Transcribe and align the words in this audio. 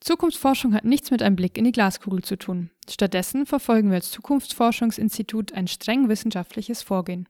Zukunftsforschung 0.00 0.74
hat 0.74 0.84
nichts 0.84 1.10
mit 1.10 1.22
einem 1.22 1.36
Blick 1.36 1.58
in 1.58 1.64
die 1.64 1.72
Glaskugel 1.72 2.22
zu 2.22 2.36
tun. 2.36 2.70
Stattdessen 2.88 3.44
verfolgen 3.44 3.90
wir 3.90 3.96
als 3.96 4.10
Zukunftsforschungsinstitut 4.10 5.52
ein 5.52 5.68
streng 5.68 6.08
wissenschaftliches 6.08 6.82
Vorgehen. 6.82 7.28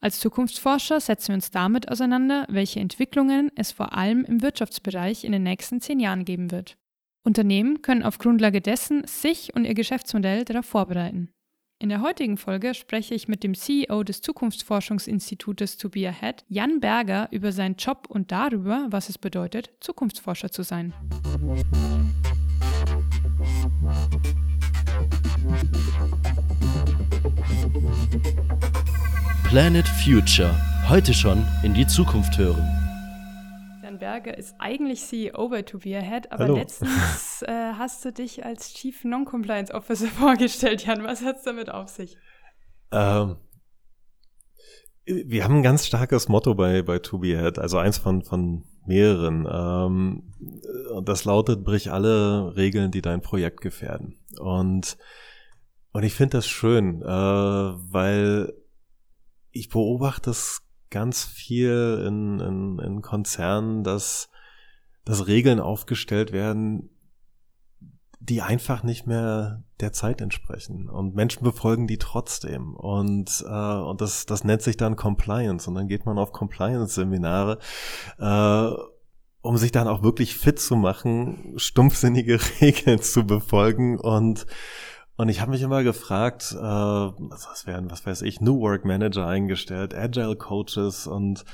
Als 0.00 0.20
Zukunftsforscher 0.20 1.00
setzen 1.00 1.28
wir 1.28 1.34
uns 1.34 1.50
damit 1.50 1.88
auseinander, 1.88 2.46
welche 2.48 2.80
Entwicklungen 2.80 3.50
es 3.56 3.72
vor 3.72 3.92
allem 3.92 4.24
im 4.24 4.42
Wirtschaftsbereich 4.42 5.24
in 5.24 5.32
den 5.32 5.42
nächsten 5.42 5.80
zehn 5.80 6.00
Jahren 6.00 6.24
geben 6.24 6.50
wird. 6.50 6.76
Unternehmen 7.24 7.82
können 7.82 8.02
auf 8.02 8.18
Grundlage 8.18 8.60
dessen 8.60 9.06
sich 9.06 9.54
und 9.54 9.64
ihr 9.64 9.74
Geschäftsmodell 9.74 10.44
darauf 10.44 10.66
vorbereiten. 10.66 11.32
In 11.82 11.88
der 11.88 12.00
heutigen 12.00 12.36
Folge 12.36 12.74
spreche 12.74 13.12
ich 13.12 13.26
mit 13.26 13.42
dem 13.42 13.56
CEO 13.56 14.04
des 14.04 14.22
Zukunftsforschungsinstitutes 14.22 15.78
To 15.78 15.88
Be 15.88 16.08
Ahead, 16.08 16.44
Jan 16.48 16.78
Berger, 16.78 17.26
über 17.32 17.50
seinen 17.50 17.74
Job 17.74 18.06
und 18.08 18.30
darüber, 18.30 18.86
was 18.90 19.08
es 19.08 19.18
bedeutet, 19.18 19.72
Zukunftsforscher 19.80 20.52
zu 20.52 20.62
sein. 20.62 20.94
Planet 29.42 29.88
Future. 30.04 30.54
Heute 30.88 31.12
schon 31.12 31.44
in 31.64 31.74
die 31.74 31.88
Zukunft 31.88 32.38
hören. 32.38 32.81
Berger 34.02 34.36
ist 34.36 34.56
eigentlich 34.58 35.00
CEO 35.00 35.48
bei 35.48 35.62
To 35.62 35.78
Be 35.78 35.96
Ahead, 35.96 36.32
aber 36.32 36.42
Hallo. 36.42 36.56
letztens 36.56 37.42
äh, 37.46 37.74
hast 37.78 38.04
du 38.04 38.12
dich 38.12 38.44
als 38.44 38.74
Chief 38.74 39.04
Non-Compliance 39.04 39.72
Officer 39.72 40.06
vorgestellt, 40.18 40.84
Jan. 40.84 41.04
Was 41.04 41.22
hat 41.22 41.36
es 41.36 41.44
damit 41.44 41.70
auf 41.70 41.88
sich? 41.88 42.18
Ähm, 42.90 43.36
wir 45.06 45.44
haben 45.44 45.58
ein 45.58 45.62
ganz 45.62 45.86
starkes 45.86 46.28
Motto 46.28 46.56
bei, 46.56 46.82
bei 46.82 46.98
To 46.98 47.18
Be 47.18 47.38
Ahead, 47.38 47.60
also 47.60 47.78
eins 47.78 47.98
von, 47.98 48.24
von 48.24 48.64
mehreren. 48.86 49.46
Ähm, 49.48 50.32
und 50.92 51.08
das 51.08 51.24
lautet, 51.24 51.62
brich 51.62 51.92
alle 51.92 52.56
Regeln, 52.56 52.90
die 52.90 53.02
dein 53.02 53.20
Projekt 53.20 53.60
gefährden. 53.60 54.18
Und, 54.40 54.96
und 55.92 56.02
ich 56.02 56.14
finde 56.14 56.38
das 56.38 56.48
schön, 56.48 57.02
äh, 57.02 57.06
weil 57.06 58.52
ich 59.52 59.68
beobachte 59.68 60.30
es 60.30 60.66
ganz 60.92 61.24
viel 61.24 62.04
in, 62.06 62.38
in, 62.38 62.78
in 62.78 63.02
Konzernen, 63.02 63.82
dass, 63.82 64.30
dass 65.04 65.26
Regeln 65.26 65.58
aufgestellt 65.58 66.30
werden, 66.30 66.90
die 68.20 68.40
einfach 68.40 68.84
nicht 68.84 69.06
mehr 69.06 69.64
der 69.80 69.92
Zeit 69.92 70.20
entsprechen. 70.20 70.88
Und 70.88 71.16
Menschen 71.16 71.42
befolgen 71.42 71.88
die 71.88 71.98
trotzdem. 71.98 72.76
Und, 72.76 73.44
äh, 73.44 73.80
und 73.80 74.00
das, 74.00 74.26
das 74.26 74.44
nennt 74.44 74.62
sich 74.62 74.76
dann 74.76 74.94
Compliance. 74.94 75.68
Und 75.68 75.74
dann 75.74 75.88
geht 75.88 76.06
man 76.06 76.18
auf 76.18 76.30
Compliance-Seminare, 76.30 77.58
äh, 78.18 78.70
um 79.40 79.56
sich 79.56 79.72
dann 79.72 79.88
auch 79.88 80.04
wirklich 80.04 80.36
fit 80.36 80.60
zu 80.60 80.76
machen, 80.76 81.54
stumpfsinnige 81.56 82.38
Regeln 82.60 83.02
zu 83.02 83.26
befolgen 83.26 83.98
und 83.98 84.46
und 85.22 85.28
ich 85.28 85.40
habe 85.40 85.52
mich 85.52 85.62
immer 85.62 85.84
gefragt, 85.84 86.50
äh, 86.50 86.60
was 86.60 87.64
werden, 87.64 87.92
was 87.92 88.04
weiß 88.04 88.22
ich, 88.22 88.40
New 88.40 88.58
Work 88.58 88.84
Manager 88.84 89.24
eingestellt, 89.24 89.94
Agile 89.94 90.34
Coaches 90.34 91.06
und 91.06 91.44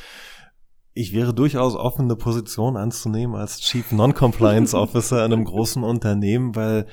ich 0.94 1.12
wäre 1.12 1.34
durchaus 1.34 1.74
offen, 1.74 2.06
eine 2.06 2.16
Position 2.16 2.78
anzunehmen 2.78 3.36
als 3.36 3.60
Chief 3.60 3.92
Non-Compliance 3.92 4.74
Officer 4.78 5.22
in 5.22 5.34
einem 5.34 5.44
großen 5.44 5.84
Unternehmen, 5.84 6.56
weil, 6.56 6.86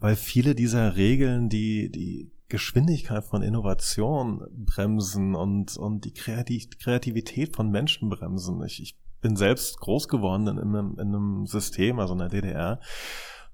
weil 0.00 0.16
viele 0.16 0.56
dieser 0.56 0.96
Regeln, 0.96 1.48
die, 1.48 1.92
die 1.92 2.32
Geschwindigkeit 2.48 3.24
von 3.24 3.42
Innovation 3.42 4.42
bremsen 4.50 5.36
und, 5.36 5.76
und 5.76 6.06
die 6.06 6.12
Kreativität 6.12 7.54
von 7.54 7.70
Menschen 7.70 8.10
bremsen. 8.10 8.64
Ich, 8.64 8.82
ich 8.82 8.98
bin 9.20 9.36
selbst 9.36 9.78
groß 9.78 10.08
geworden 10.08 10.48
in 10.48 10.58
einem, 10.58 10.96
in 10.98 11.06
einem 11.06 11.46
System, 11.46 12.00
also 12.00 12.14
in 12.14 12.18
der 12.18 12.30
DDR, 12.30 12.80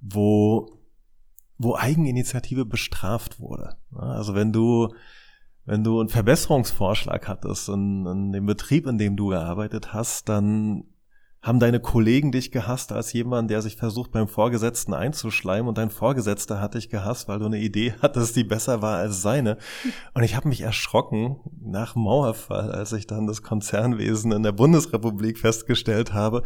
wo 0.00 0.81
wo 1.58 1.76
Eigeninitiative 1.76 2.64
bestraft 2.64 3.40
wurde. 3.40 3.76
Also 3.94 4.34
wenn 4.34 4.52
du, 4.52 4.94
wenn 5.64 5.84
du 5.84 6.00
einen 6.00 6.08
Verbesserungsvorschlag 6.08 7.28
hattest 7.28 7.68
in, 7.68 8.06
in 8.06 8.32
dem 8.32 8.46
Betrieb, 8.46 8.86
in 8.86 8.98
dem 8.98 9.16
du 9.16 9.28
gearbeitet 9.28 9.92
hast, 9.92 10.28
dann 10.28 10.84
haben 11.42 11.58
deine 11.58 11.80
Kollegen 11.80 12.30
dich 12.30 12.52
gehasst 12.52 12.92
als 12.92 13.12
jemand, 13.12 13.50
der 13.50 13.62
sich 13.62 13.76
versucht, 13.76 14.12
beim 14.12 14.28
Vorgesetzten 14.28 14.94
einzuschleimen 14.94 15.68
und 15.68 15.76
dein 15.76 15.90
Vorgesetzter 15.90 16.60
hat 16.60 16.74
dich 16.74 16.88
gehasst, 16.88 17.26
weil 17.26 17.40
du 17.40 17.46
eine 17.46 17.58
Idee 17.58 17.94
hattest, 18.02 18.36
die 18.36 18.44
besser 18.44 18.80
war 18.80 18.98
als 18.98 19.22
seine. 19.22 19.58
Und 20.14 20.22
ich 20.22 20.36
habe 20.36 20.48
mich 20.48 20.60
erschrocken 20.60 21.40
nach 21.60 21.96
Mauerfall, 21.96 22.70
als 22.70 22.92
ich 22.92 23.08
dann 23.08 23.26
das 23.26 23.42
Konzernwesen 23.42 24.30
in 24.30 24.44
der 24.44 24.52
Bundesrepublik 24.52 25.38
festgestellt 25.38 26.12
habe, 26.12 26.44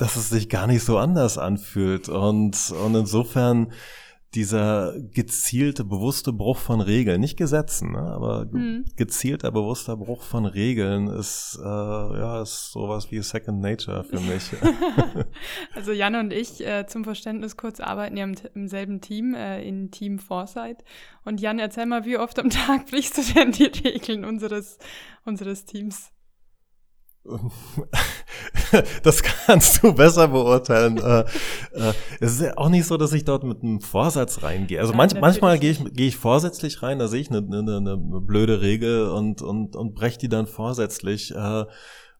dass 0.00 0.16
es 0.16 0.30
sich 0.30 0.48
gar 0.48 0.66
nicht 0.66 0.84
so 0.84 0.98
anders 0.98 1.38
anfühlt. 1.38 2.08
Und, 2.08 2.72
und 2.72 2.94
insofern 2.94 3.72
dieser 4.34 4.94
gezielte, 5.12 5.84
bewusste 5.84 6.32
Bruch 6.32 6.58
von 6.58 6.80
Regeln, 6.80 7.20
nicht 7.20 7.36
Gesetzen, 7.36 7.92
ne, 7.92 7.98
aber 7.98 8.46
hm. 8.50 8.84
gezielter, 8.96 9.50
bewusster 9.50 9.96
Bruch 9.96 10.22
von 10.22 10.46
Regeln 10.46 11.08
ist, 11.08 11.58
äh, 11.60 11.66
ja, 11.66 12.40
ist 12.40 12.70
sowas 12.70 13.10
wie 13.10 13.20
Second 13.22 13.60
Nature 13.60 14.04
für 14.04 14.20
mich. 14.20 14.50
also 15.74 15.90
Jan 15.90 16.14
und 16.14 16.32
ich, 16.32 16.64
äh, 16.64 16.86
zum 16.86 17.02
Verständnis 17.02 17.56
kurz, 17.56 17.80
arbeiten 17.80 18.16
ja 18.16 18.24
im, 18.24 18.36
im 18.54 18.68
selben 18.68 19.00
Team, 19.00 19.34
äh, 19.34 19.66
in 19.66 19.90
Team 19.90 20.20
Foresight. 20.20 20.84
Und 21.24 21.40
Jan, 21.40 21.58
erzähl 21.58 21.86
mal, 21.86 22.04
wie 22.04 22.16
oft 22.16 22.38
am 22.38 22.50
Tag 22.50 22.86
brichst 22.90 23.18
du 23.18 23.22
denn 23.34 23.50
die 23.50 23.64
Regeln 23.64 24.24
unseres, 24.24 24.78
unseres 25.24 25.64
Teams? 25.64 26.12
das 29.02 29.22
kannst 29.22 29.82
du 29.82 29.92
besser 29.92 30.28
beurteilen. 30.28 30.98
äh, 30.98 31.20
äh, 31.20 31.92
es 32.20 32.32
ist 32.32 32.40
ja 32.40 32.56
auch 32.56 32.68
nicht 32.68 32.86
so, 32.86 32.96
dass 32.96 33.12
ich 33.12 33.24
dort 33.24 33.44
mit 33.44 33.62
einem 33.62 33.80
Vorsatz 33.80 34.42
reingehe. 34.42 34.80
Also 34.80 34.94
manch, 34.94 35.14
manchmal 35.20 35.58
gehe 35.58 35.72
ich, 35.72 35.84
gehe 35.92 36.08
ich 36.08 36.16
vorsätzlich 36.16 36.82
rein, 36.82 36.98
da 36.98 37.08
sehe 37.08 37.20
ich 37.20 37.30
eine, 37.30 37.38
eine, 37.38 37.76
eine 37.76 37.96
blöde 37.96 38.60
Regel 38.62 39.08
und, 39.08 39.42
und, 39.42 39.76
und 39.76 39.94
breche 39.94 40.18
die 40.18 40.28
dann 40.28 40.46
vorsätzlich. 40.46 41.34
Äh, 41.34 41.64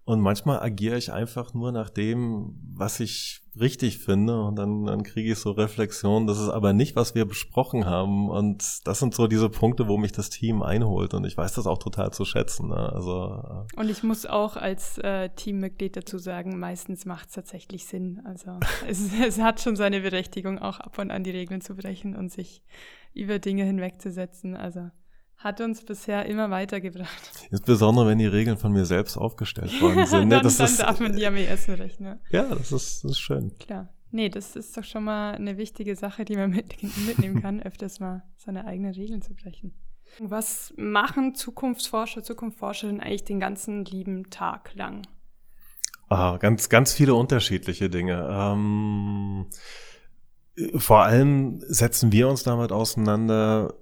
und 0.04 0.20
manchmal 0.20 0.60
agiere 0.60 0.96
ich 0.96 1.12
einfach 1.12 1.54
nur 1.54 1.72
nach 1.72 1.90
dem, 1.90 2.58
was 2.74 3.00
ich 3.00 3.42
richtig 3.58 3.98
finde. 3.98 4.42
Und 4.42 4.56
dann, 4.56 4.84
dann 4.84 5.02
kriege 5.02 5.32
ich 5.32 5.38
so 5.38 5.52
Reflexionen. 5.52 6.26
Das 6.26 6.40
ist 6.40 6.48
aber 6.48 6.72
nicht, 6.72 6.96
was 6.96 7.14
wir 7.14 7.24
besprochen 7.26 7.84
haben. 7.86 8.28
Und 8.28 8.86
das 8.86 8.98
sind 8.98 9.14
so 9.14 9.26
diese 9.26 9.48
Punkte, 9.48 9.88
wo 9.88 9.98
mich 9.98 10.12
das 10.12 10.30
Team 10.30 10.62
einholt. 10.62 11.14
Und 11.14 11.26
ich 11.26 11.36
weiß 11.36 11.52
das 11.52 11.66
auch 11.66 11.78
total 11.78 12.12
zu 12.12 12.24
schätzen. 12.24 12.68
Ne? 12.68 12.92
Also, 12.92 13.66
äh 13.76 13.80
und 13.80 13.88
ich 13.88 14.02
muss 14.02 14.26
auch 14.26 14.56
als 14.56 14.98
äh, 14.98 15.28
Teammitglied 15.30 15.96
dazu 15.96 16.18
sagen, 16.18 16.58
meistens 16.58 17.04
macht 17.04 17.28
es 17.28 17.34
tatsächlich 17.34 17.86
Sinn. 17.86 18.20
Also 18.24 18.58
es, 18.88 19.10
es 19.12 19.40
hat 19.40 19.60
schon 19.60 19.76
seine 19.76 20.00
Berechtigung, 20.00 20.58
auch 20.58 20.80
ab 20.80 20.98
und 20.98 21.10
an 21.10 21.24
die 21.24 21.30
Regeln 21.30 21.60
zu 21.60 21.76
brechen 21.76 22.16
und 22.16 22.32
sich 22.32 22.62
über 23.14 23.38
Dinge 23.38 23.64
hinwegzusetzen. 23.64 24.56
Also 24.56 24.90
hat 25.40 25.60
uns 25.62 25.82
bisher 25.84 26.26
immer 26.26 26.50
weitergebracht. 26.50 27.48
Insbesondere, 27.50 28.06
wenn 28.06 28.18
die 28.18 28.26
Regeln 28.26 28.58
von 28.58 28.72
mir 28.72 28.84
selbst 28.84 29.16
aufgestellt 29.16 29.80
worden 29.80 30.06
sind. 30.06 30.28
Ne? 30.28 30.36
dann, 30.36 30.44
das 30.44 30.58
dann 30.58 30.66
ist, 30.66 30.80
darf 30.80 31.00
man 31.00 31.16
die 31.16 31.26
am 31.26 31.36
ehesten 31.36 31.72
rechnen. 31.72 32.20
Ja, 32.30 32.44
das 32.44 32.72
ist, 32.72 33.04
das 33.04 33.12
ist 33.12 33.18
schön. 33.18 33.56
Klar. 33.58 33.88
Nee, 34.12 34.28
das 34.28 34.54
ist 34.56 34.76
doch 34.76 34.84
schon 34.84 35.04
mal 35.04 35.34
eine 35.34 35.56
wichtige 35.56 35.96
Sache, 35.96 36.24
die 36.24 36.36
man 36.36 36.50
mit, 36.50 36.76
mitnehmen 37.06 37.40
kann, 37.40 37.62
öfters 37.62 38.00
mal 38.00 38.22
seine 38.36 38.66
eigenen 38.66 38.92
Regeln 38.92 39.22
zu 39.22 39.34
brechen. 39.34 39.72
Was 40.18 40.74
machen 40.76 41.34
Zukunftsforscher, 41.34 42.22
Zukunftsforscherinnen 42.22 43.00
eigentlich 43.00 43.24
den 43.24 43.40
ganzen 43.40 43.84
lieben 43.84 44.28
Tag 44.28 44.74
lang? 44.74 45.06
Ah, 46.08 46.36
ganz, 46.38 46.68
ganz 46.68 46.92
viele 46.92 47.14
unterschiedliche 47.14 47.88
Dinge. 47.88 48.28
Ähm, 48.30 49.46
vor 50.74 51.04
allem 51.04 51.60
setzen 51.60 52.10
wir 52.10 52.28
uns 52.28 52.42
damit 52.42 52.72
auseinander, 52.72 53.72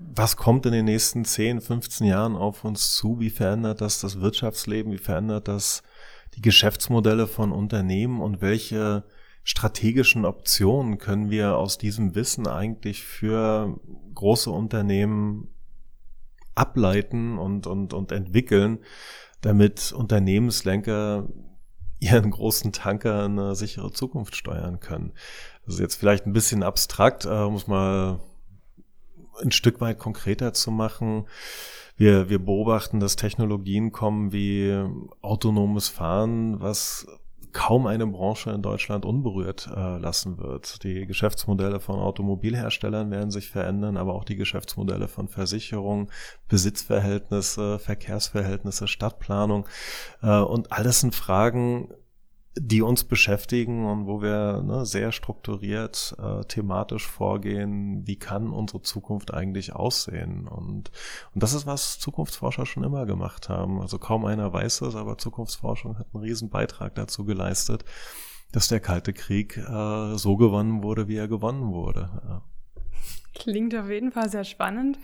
was 0.00 0.36
kommt 0.36 0.66
in 0.66 0.72
den 0.72 0.86
nächsten 0.86 1.24
10, 1.24 1.60
15 1.60 2.06
Jahren 2.06 2.34
auf 2.34 2.64
uns 2.64 2.94
zu? 2.94 3.20
Wie 3.20 3.30
verändert 3.30 3.80
das 3.80 4.00
das 4.00 4.20
Wirtschaftsleben? 4.20 4.92
Wie 4.92 4.98
verändert 4.98 5.46
das 5.46 5.82
die 6.34 6.42
Geschäftsmodelle 6.42 7.26
von 7.26 7.52
Unternehmen? 7.52 8.20
Und 8.20 8.40
welche 8.40 9.04
strategischen 9.44 10.24
Optionen 10.24 10.98
können 10.98 11.30
wir 11.30 11.56
aus 11.56 11.76
diesem 11.76 12.14
Wissen 12.14 12.46
eigentlich 12.46 13.04
für 13.04 13.78
große 14.14 14.50
Unternehmen 14.50 15.48
ableiten 16.54 17.38
und, 17.38 17.66
und, 17.66 17.92
und 17.92 18.12
entwickeln, 18.12 18.78
damit 19.42 19.92
Unternehmenslenker 19.92 21.28
ihren 22.00 22.30
großen 22.30 22.72
Tanker 22.72 23.24
eine 23.24 23.54
sichere 23.54 23.92
Zukunft 23.92 24.34
steuern 24.34 24.80
können. 24.80 25.12
Das 25.64 25.74
ist 25.74 25.80
jetzt 25.80 25.96
vielleicht 25.96 26.26
ein 26.26 26.32
bisschen 26.32 26.62
abstrakt, 26.62 27.26
äh, 27.26 27.48
muss 27.48 27.66
mal 27.66 28.20
ein 29.42 29.52
Stück 29.52 29.80
weit 29.80 29.98
konkreter 29.98 30.52
zu 30.52 30.70
machen. 30.70 31.26
Wir, 31.96 32.30
wir 32.30 32.38
beobachten, 32.38 33.00
dass 33.00 33.16
Technologien 33.16 33.92
kommen 33.92 34.32
wie 34.32 34.74
autonomes 35.20 35.88
Fahren, 35.88 36.60
was 36.60 37.06
kaum 37.52 37.86
eine 37.86 38.06
Branche 38.06 38.50
in 38.50 38.62
Deutschland 38.62 39.04
unberührt 39.04 39.68
äh, 39.74 39.98
lassen 39.98 40.38
wird. 40.38 40.82
Die 40.84 41.06
Geschäftsmodelle 41.06 41.80
von 41.80 41.98
Automobilherstellern 41.98 43.10
werden 43.10 43.30
sich 43.30 43.50
verändern, 43.50 43.96
aber 43.96 44.14
auch 44.14 44.24
die 44.24 44.36
Geschäftsmodelle 44.36 45.08
von 45.08 45.28
Versicherungen, 45.28 46.10
Besitzverhältnisse, 46.48 47.78
Verkehrsverhältnisse, 47.78 48.88
Stadtplanung. 48.88 49.66
Äh, 50.22 50.38
und 50.38 50.72
alles 50.72 51.00
sind 51.00 51.14
Fragen, 51.14 51.88
die 52.56 52.82
uns 52.82 53.04
beschäftigen 53.04 53.86
und 53.86 54.06
wo 54.06 54.22
wir 54.22 54.62
ne, 54.62 54.84
sehr 54.84 55.12
strukturiert 55.12 56.16
äh, 56.20 56.44
thematisch 56.44 57.06
vorgehen, 57.06 58.06
wie 58.06 58.16
kann 58.16 58.50
unsere 58.50 58.82
Zukunft 58.82 59.32
eigentlich 59.32 59.72
aussehen. 59.72 60.48
Und, 60.48 60.90
und 61.32 61.42
das 61.42 61.54
ist, 61.54 61.66
was 61.66 62.00
Zukunftsforscher 62.00 62.66
schon 62.66 62.82
immer 62.82 63.06
gemacht 63.06 63.48
haben. 63.48 63.80
Also 63.80 63.98
kaum 63.98 64.24
einer 64.24 64.52
weiß 64.52 64.82
es, 64.82 64.96
aber 64.96 65.16
Zukunftsforschung 65.16 65.98
hat 65.98 66.08
einen 66.12 66.24
riesen 66.24 66.50
Beitrag 66.50 66.96
dazu 66.96 67.24
geleistet, 67.24 67.84
dass 68.50 68.66
der 68.66 68.80
Kalte 68.80 69.12
Krieg 69.12 69.56
äh, 69.56 70.16
so 70.16 70.36
gewonnen 70.36 70.82
wurde, 70.82 71.06
wie 71.06 71.16
er 71.16 71.28
gewonnen 71.28 71.72
wurde. 71.72 72.10
Ja. 72.28 72.42
Klingt 73.34 73.76
auf 73.76 73.88
jeden 73.88 74.10
Fall 74.10 74.28
sehr 74.28 74.44
spannend. 74.44 74.98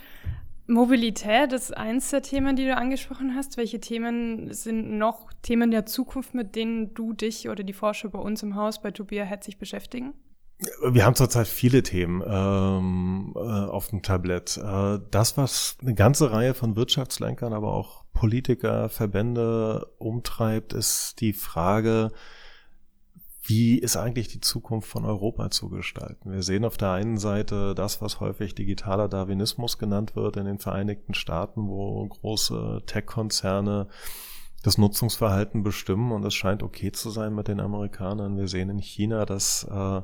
Mobilität 0.68 1.52
ist 1.52 1.76
eins 1.76 2.10
der 2.10 2.22
Themen, 2.22 2.56
die 2.56 2.64
du 2.64 2.76
angesprochen 2.76 3.34
hast. 3.34 3.56
Welche 3.56 3.80
Themen 3.80 4.52
sind 4.52 4.98
noch 4.98 5.32
Themen 5.42 5.70
der 5.70 5.86
Zukunft, 5.86 6.34
mit 6.34 6.56
denen 6.56 6.92
du 6.94 7.12
dich 7.12 7.48
oder 7.48 7.62
die 7.62 7.72
Forscher 7.72 8.08
bei 8.08 8.18
uns 8.18 8.42
im 8.42 8.56
Haus 8.56 8.82
bei 8.82 8.90
Tobia 8.90 9.26
sich 9.40 9.58
beschäftigen? 9.58 10.14
Wir 10.90 11.04
haben 11.04 11.14
zurzeit 11.14 11.46
viele 11.46 11.82
Themen 11.82 12.22
ähm, 12.26 13.34
äh, 13.36 13.38
auf 13.38 13.88
dem 13.88 14.02
Tablett. 14.02 14.56
Äh, 14.56 14.98
das, 15.10 15.36
was 15.36 15.76
eine 15.82 15.94
ganze 15.94 16.32
Reihe 16.32 16.54
von 16.54 16.76
Wirtschaftslenkern, 16.76 17.52
aber 17.52 17.74
auch 17.74 18.04
Politiker, 18.14 18.88
Verbände 18.88 19.86
umtreibt, 19.98 20.72
ist 20.72 21.20
die 21.20 21.34
Frage, 21.34 22.10
wie 23.48 23.78
ist 23.78 23.96
eigentlich 23.96 24.28
die 24.28 24.40
Zukunft 24.40 24.88
von 24.88 25.04
Europa 25.04 25.50
zu 25.50 25.68
gestalten? 25.68 26.32
Wir 26.32 26.42
sehen 26.42 26.64
auf 26.64 26.76
der 26.76 26.92
einen 26.92 27.18
Seite 27.18 27.74
das, 27.74 28.02
was 28.02 28.20
häufig 28.20 28.54
digitaler 28.54 29.08
Darwinismus 29.08 29.78
genannt 29.78 30.16
wird 30.16 30.36
in 30.36 30.46
den 30.46 30.58
Vereinigten 30.58 31.14
Staaten, 31.14 31.68
wo 31.68 32.06
große 32.06 32.82
Tech-Konzerne 32.86 33.88
das 34.62 34.78
Nutzungsverhalten 34.78 35.62
bestimmen 35.62 36.12
und 36.12 36.24
es 36.24 36.34
scheint 36.34 36.62
okay 36.62 36.90
zu 36.90 37.10
sein 37.10 37.34
mit 37.34 37.48
den 37.48 37.60
Amerikanern. 37.60 38.36
Wir 38.36 38.48
sehen 38.48 38.70
in 38.70 38.78
China, 38.80 39.24
dass 39.26 39.64
äh, 39.64 40.02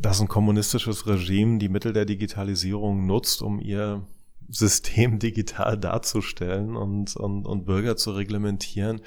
dass 0.00 0.20
ein 0.20 0.28
kommunistisches 0.28 1.06
Regime 1.06 1.58
die 1.58 1.68
Mittel 1.68 1.92
der 1.92 2.04
Digitalisierung 2.04 3.06
nutzt, 3.06 3.42
um 3.42 3.60
ihr 3.60 4.06
System 4.48 5.18
digital 5.18 5.78
darzustellen 5.78 6.76
und, 6.76 7.16
und, 7.16 7.46
und 7.46 7.64
Bürger 7.64 7.96
zu 7.96 8.12
reglementieren. 8.12 9.00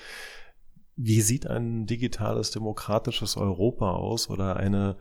Wie 0.96 1.22
sieht 1.22 1.48
ein 1.48 1.86
digitales, 1.86 2.52
demokratisches 2.52 3.38
Europa 3.38 3.92
aus 3.92 4.30
oder 4.30 4.56
eine 4.58 4.98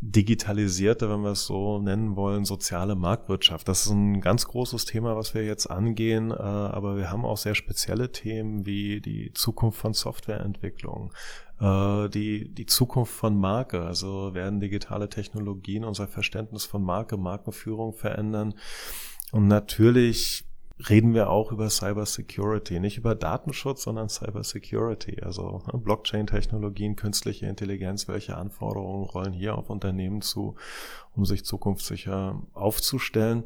digitalisierte, 0.00 1.10
wenn 1.10 1.22
wir 1.22 1.32
es 1.32 1.46
so 1.46 1.80
nennen 1.80 2.14
wollen, 2.14 2.44
soziale 2.44 2.94
Marktwirtschaft. 2.94 3.66
Das 3.66 3.86
ist 3.86 3.90
ein 3.90 4.20
ganz 4.20 4.46
großes 4.46 4.84
Thema, 4.84 5.16
was 5.16 5.34
wir 5.34 5.44
jetzt 5.44 5.66
angehen, 5.66 6.30
äh, 6.30 6.34
aber 6.34 6.96
wir 6.96 7.10
haben 7.10 7.24
auch 7.24 7.36
sehr 7.36 7.56
spezielle 7.56 8.12
Themen 8.12 8.64
wie 8.64 9.00
die 9.00 9.32
Zukunft 9.32 9.80
von 9.80 9.94
Softwareentwicklung, 9.94 11.12
äh, 11.60 12.08
die, 12.10 12.48
die 12.54 12.66
Zukunft 12.66 13.12
von 13.12 13.36
Marke. 13.36 13.82
Also 13.84 14.34
werden 14.34 14.60
digitale 14.60 15.08
Technologien 15.08 15.84
unser 15.84 16.06
Verständnis 16.06 16.64
von 16.64 16.82
Marke, 16.84 17.16
Markenführung 17.16 17.92
verändern. 17.92 18.54
Und 19.32 19.48
natürlich 19.48 20.47
reden 20.88 21.14
wir 21.14 21.30
auch 21.30 21.50
über 21.50 21.68
Cyber 21.70 22.06
Security, 22.06 22.78
nicht 22.78 22.98
über 22.98 23.14
Datenschutz, 23.14 23.82
sondern 23.82 24.08
Cyber 24.08 24.44
Security, 24.44 25.20
also 25.22 25.62
ne, 25.72 25.78
Blockchain-Technologien, 25.78 26.96
künstliche 26.96 27.46
Intelligenz, 27.46 28.06
welche 28.06 28.36
Anforderungen 28.36 29.04
rollen 29.04 29.32
hier 29.32 29.56
auf 29.56 29.70
Unternehmen 29.70 30.22
zu, 30.22 30.54
um 31.16 31.24
sich 31.24 31.44
zukunftssicher 31.44 32.42
aufzustellen. 32.52 33.44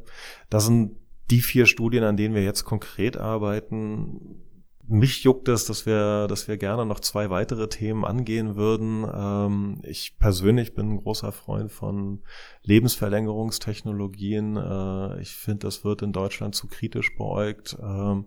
Das 0.49 0.65
sind 0.65 0.97
die 1.31 1.41
vier 1.41 1.65
Studien, 1.65 2.03
an 2.03 2.17
denen 2.17 2.35
wir 2.35 2.43
jetzt 2.43 2.65
konkret 2.65 3.17
arbeiten 3.17 4.42
mich 4.87 5.23
juckt 5.23 5.47
es, 5.47 5.65
dass 5.65 5.85
wir, 5.85 6.27
dass 6.27 6.47
wir 6.47 6.57
gerne 6.57 6.85
noch 6.85 6.99
zwei 6.99 7.29
weitere 7.29 7.69
Themen 7.69 8.03
angehen 8.03 8.55
würden. 8.55 9.05
Ähm, 9.13 9.81
ich 9.83 10.17
persönlich 10.19 10.75
bin 10.75 10.93
ein 10.93 10.97
großer 10.97 11.31
Freund 11.31 11.71
von 11.71 12.21
Lebensverlängerungstechnologien. 12.63 14.57
Äh, 14.57 15.21
ich 15.21 15.35
finde, 15.35 15.67
das 15.67 15.85
wird 15.85 16.01
in 16.01 16.11
Deutschland 16.11 16.55
zu 16.55 16.67
kritisch 16.67 17.15
beäugt. 17.15 17.77
Ähm, 17.81 18.25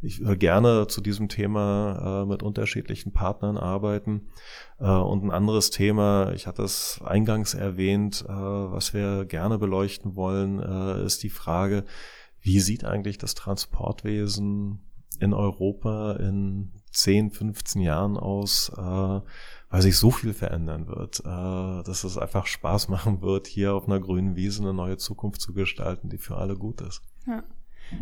ich 0.00 0.20
würde 0.20 0.38
gerne 0.38 0.86
zu 0.86 1.00
diesem 1.00 1.28
Thema 1.28 2.22
äh, 2.22 2.26
mit 2.26 2.44
unterschiedlichen 2.44 3.12
Partnern 3.12 3.56
arbeiten. 3.56 4.28
Äh, 4.78 4.88
und 4.90 5.24
ein 5.24 5.32
anderes 5.32 5.70
Thema, 5.70 6.32
ich 6.32 6.46
hatte 6.46 6.62
es 6.62 7.00
eingangs 7.04 7.54
erwähnt, 7.54 8.24
äh, 8.28 8.32
was 8.32 8.94
wir 8.94 9.24
gerne 9.24 9.58
beleuchten 9.58 10.14
wollen, 10.14 10.60
äh, 10.60 11.04
ist 11.04 11.24
die 11.24 11.30
Frage, 11.30 11.84
wie 12.40 12.60
sieht 12.60 12.84
eigentlich 12.84 13.18
das 13.18 13.34
Transportwesen 13.34 14.87
in 15.20 15.34
Europa 15.34 16.12
in 16.14 16.72
10, 16.92 17.30
15 17.30 17.82
Jahren 17.82 18.16
aus, 18.16 18.70
äh, 18.76 18.80
weil 19.70 19.82
sich 19.82 19.96
so 19.96 20.10
viel 20.10 20.32
verändern 20.32 20.86
wird, 20.86 21.20
äh, 21.20 21.82
dass 21.84 22.04
es 22.04 22.18
einfach 22.18 22.46
Spaß 22.46 22.88
machen 22.88 23.22
wird, 23.22 23.46
hier 23.46 23.74
auf 23.74 23.86
einer 23.86 24.00
grünen 24.00 24.36
Wiese 24.36 24.62
eine 24.62 24.74
neue 24.74 24.96
Zukunft 24.96 25.40
zu 25.40 25.52
gestalten, 25.52 26.08
die 26.08 26.18
für 26.18 26.36
alle 26.36 26.56
gut 26.56 26.80
ist. 26.80 27.02
Ja. 27.26 27.44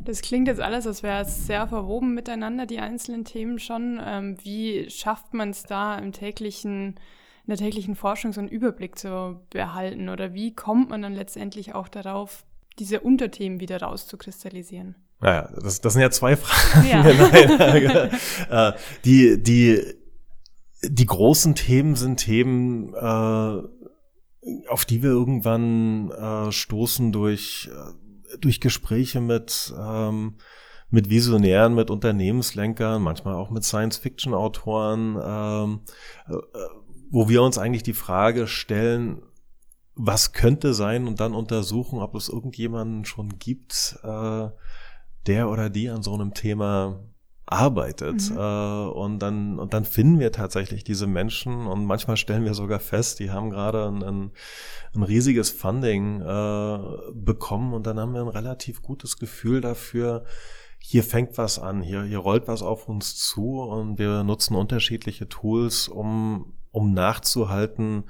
Das 0.04 0.20
klingt 0.20 0.48
jetzt 0.48 0.60
alles, 0.60 0.86
als 0.86 1.04
wäre 1.04 1.22
es 1.22 1.46
sehr 1.46 1.68
verwoben 1.68 2.12
miteinander, 2.14 2.66
die 2.66 2.80
einzelnen 2.80 3.24
Themen 3.24 3.60
schon. 3.60 4.00
Ähm, 4.04 4.36
wie 4.42 4.90
schafft 4.90 5.32
man 5.32 5.50
es 5.50 5.62
da 5.62 5.96
im 5.96 6.10
täglichen, 6.10 6.88
in 6.88 7.46
der 7.46 7.56
täglichen 7.56 7.94
Forschung 7.94 8.32
so 8.32 8.40
einen 8.40 8.48
Überblick 8.48 8.98
zu 8.98 9.40
behalten? 9.50 10.08
Oder 10.08 10.34
wie 10.34 10.54
kommt 10.54 10.90
man 10.90 11.02
dann 11.02 11.14
letztendlich 11.14 11.74
auch 11.74 11.86
darauf, 11.86 12.44
diese 12.80 13.00
Unterthemen 13.00 13.60
wieder 13.60 13.80
rauszukristallisieren? 13.80 14.96
Naja, 15.20 15.50
das, 15.62 15.80
das 15.80 15.94
sind 15.94 16.02
ja 16.02 16.10
zwei 16.10 16.36
Fragen. 16.36 16.88
Ja. 16.88 17.02
Nein, 17.02 18.10
äh, 18.50 18.72
die, 19.04 19.42
die, 19.42 19.82
die 20.82 21.06
großen 21.06 21.54
Themen 21.54 21.96
sind 21.96 22.18
Themen, 22.18 22.94
äh, 22.94 23.62
auf 24.68 24.84
die 24.84 25.02
wir 25.02 25.10
irgendwann 25.10 26.10
äh, 26.10 26.52
stoßen 26.52 27.12
durch, 27.12 27.70
äh, 27.72 28.38
durch 28.38 28.60
Gespräche 28.60 29.20
mit, 29.20 29.74
ähm, 29.78 30.36
mit 30.90 31.10
Visionären, 31.10 31.74
mit 31.74 31.90
Unternehmenslenkern, 31.90 33.02
manchmal 33.02 33.34
auch 33.34 33.50
mit 33.50 33.64
Science-Fiction-Autoren, 33.64 35.18
ähm, 35.22 35.80
äh, 36.28 36.34
wo 37.10 37.28
wir 37.28 37.42
uns 37.42 37.58
eigentlich 37.58 37.82
die 37.82 37.92
Frage 37.92 38.46
stellen, 38.46 39.22
was 39.94 40.32
könnte 40.32 40.74
sein 40.74 41.08
und 41.08 41.20
dann 41.20 41.34
untersuchen, 41.34 42.00
ob 42.00 42.14
es 42.14 42.28
irgendjemanden 42.28 43.04
schon 43.06 43.38
gibt, 43.38 43.98
äh, 44.04 44.48
der 45.26 45.48
oder 45.48 45.70
die 45.70 45.88
an 45.90 46.02
so 46.02 46.14
einem 46.14 46.34
Thema 46.34 47.00
arbeitet. 47.46 48.30
Mhm. 48.30 48.36
Äh, 48.36 48.88
und 48.88 49.18
dann 49.20 49.58
und 49.58 49.72
dann 49.72 49.84
finden 49.84 50.18
wir 50.18 50.32
tatsächlich 50.32 50.84
diese 50.84 51.06
Menschen 51.06 51.66
und 51.66 51.84
manchmal 51.84 52.16
stellen 52.16 52.44
wir 52.44 52.54
sogar 52.54 52.80
fest, 52.80 53.20
die 53.20 53.30
haben 53.30 53.50
gerade 53.50 53.86
ein, 53.86 54.02
ein, 54.02 54.30
ein 54.94 55.02
riesiges 55.02 55.50
Funding 55.50 56.20
äh, 56.20 56.78
bekommen 57.14 57.72
und 57.72 57.86
dann 57.86 58.00
haben 58.00 58.14
wir 58.14 58.20
ein 58.20 58.28
relativ 58.28 58.82
gutes 58.82 59.18
Gefühl 59.18 59.60
dafür, 59.60 60.24
hier 60.78 61.02
fängt 61.02 61.38
was 61.38 61.58
an, 61.58 61.82
hier, 61.82 62.02
hier 62.02 62.18
rollt 62.18 62.48
was 62.48 62.62
auf 62.62 62.88
uns 62.88 63.16
zu 63.16 63.60
und 63.60 63.98
wir 63.98 64.24
nutzen 64.24 64.54
unterschiedliche 64.54 65.28
Tools, 65.28 65.88
um, 65.88 66.54
um 66.70 66.92
nachzuhalten, 66.92 68.04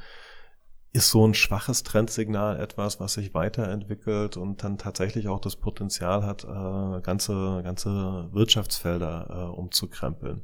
ist 0.96 1.10
so 1.10 1.26
ein 1.26 1.34
schwaches 1.34 1.82
Trendsignal 1.82 2.58
etwas, 2.58 2.98
was 2.98 3.14
sich 3.14 3.34
weiterentwickelt 3.34 4.36
und 4.36 4.64
dann 4.64 4.78
tatsächlich 4.78 5.28
auch 5.28 5.40
das 5.40 5.56
Potenzial 5.56 6.24
hat, 6.24 6.44
äh, 6.44 7.00
ganze, 7.02 7.60
ganze 7.62 8.28
Wirtschaftsfelder 8.32 9.26
äh, 9.28 9.56
umzukrempeln. 9.56 10.42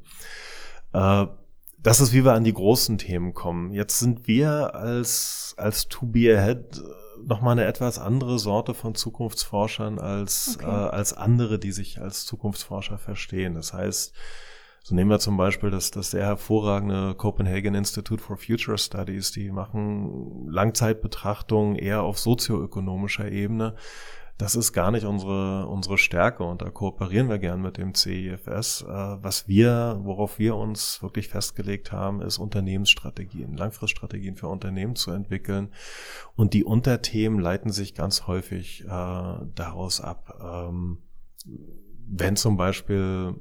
Äh, 0.93 1.25
das 1.79 1.99
ist, 1.99 2.13
wie 2.13 2.23
wir 2.23 2.33
an 2.33 2.45
die 2.45 2.53
großen 2.53 2.97
Themen 2.97 3.33
kommen. 3.33 3.73
Jetzt 3.73 3.99
sind 3.99 4.27
wir 4.27 4.73
als, 4.75 5.55
als 5.57 5.89
To 5.89 6.05
Be 6.05 6.37
Ahead 6.37 6.81
nochmal 7.25 7.53
eine 7.53 7.65
etwas 7.65 7.99
andere 7.99 8.37
Sorte 8.39 8.73
von 8.73 8.95
Zukunftsforschern 8.95 9.99
als, 9.99 10.57
okay. 10.59 10.65
äh, 10.65 10.89
als 10.89 11.13
andere, 11.13 11.57
die 11.59 11.71
sich 11.71 11.99
als 11.99 12.25
Zukunftsforscher 12.25 12.97
verstehen. 12.97 13.55
Das 13.55 13.73
heißt, 13.73 14.13
so 14.85 14.95
nehmen 14.95 15.09
wir 15.09 15.19
zum 15.19 15.37
Beispiel 15.37 15.71
das, 15.71 15.91
das 15.91 16.11
sehr 16.11 16.25
hervorragende 16.25 17.15
Copenhagen 17.15 17.73
Institute 17.73 18.21
for 18.21 18.35
Future 18.35 18.77
Studies. 18.77 19.31
Die 19.31 19.49
machen 19.49 20.49
Langzeitbetrachtungen 20.49 21.77
eher 21.77 22.03
auf 22.03 22.19
sozioökonomischer 22.19 23.31
Ebene. 23.31 23.75
Das 24.37 24.55
ist 24.55 24.73
gar 24.73 24.91
nicht 24.91 25.05
unsere, 25.05 25.67
unsere 25.67 25.97
Stärke 25.97 26.43
und 26.43 26.61
da 26.61 26.69
kooperieren 26.69 27.29
wir 27.29 27.39
gern 27.39 27.61
mit 27.61 27.77
dem 27.77 27.95
CIFS. 27.95 28.81
Äh, 28.81 28.87
was 28.87 29.47
wir, 29.47 30.01
worauf 30.03 30.37
wir 30.37 30.57
uns 30.57 31.01
wirklich 31.01 31.29
festgelegt 31.29 31.93
haben, 31.93 32.21
ist 32.21 32.37
Unternehmensstrategien, 32.37 33.55
Langfriststrategien 33.55 34.35
für 34.35 34.49
Unternehmen 34.49 34.97
zu 34.97 35.11
entwickeln. 35.11 35.71
Und 36.35 36.53
die 36.53 36.65
Unterthemen 36.65 37.39
leiten 37.39 37.71
sich 37.71 37.95
ganz 37.95 38.27
häufig 38.27 38.83
äh, 38.83 38.87
daraus 38.87 40.01
ab. 40.01 40.37
Ähm, 40.43 41.03
wenn 42.05 42.35
zum 42.35 42.57
Beispiel 42.57 43.35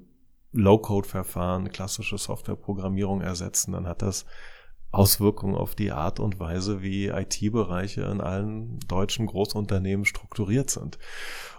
Low-Code-Verfahren, 0.53 1.71
klassische 1.71 2.19
Softwareprogrammierung 2.19 3.21
ersetzen, 3.21 3.73
dann 3.73 3.87
hat 3.87 4.03
das 4.03 4.27
Auswirkungen 4.91 5.55
auf 5.55 5.75
die 5.75 5.91
Art 5.91 6.21
und 6.21 6.39
Weise, 6.39 6.83
wie 6.83 7.07
IT-Bereiche 7.07 8.03
in 8.03 8.21
allen 8.21 8.79
deutschen 8.89 9.27
Großunternehmen 9.27 10.05
strukturiert 10.05 10.69
sind. 10.69 10.99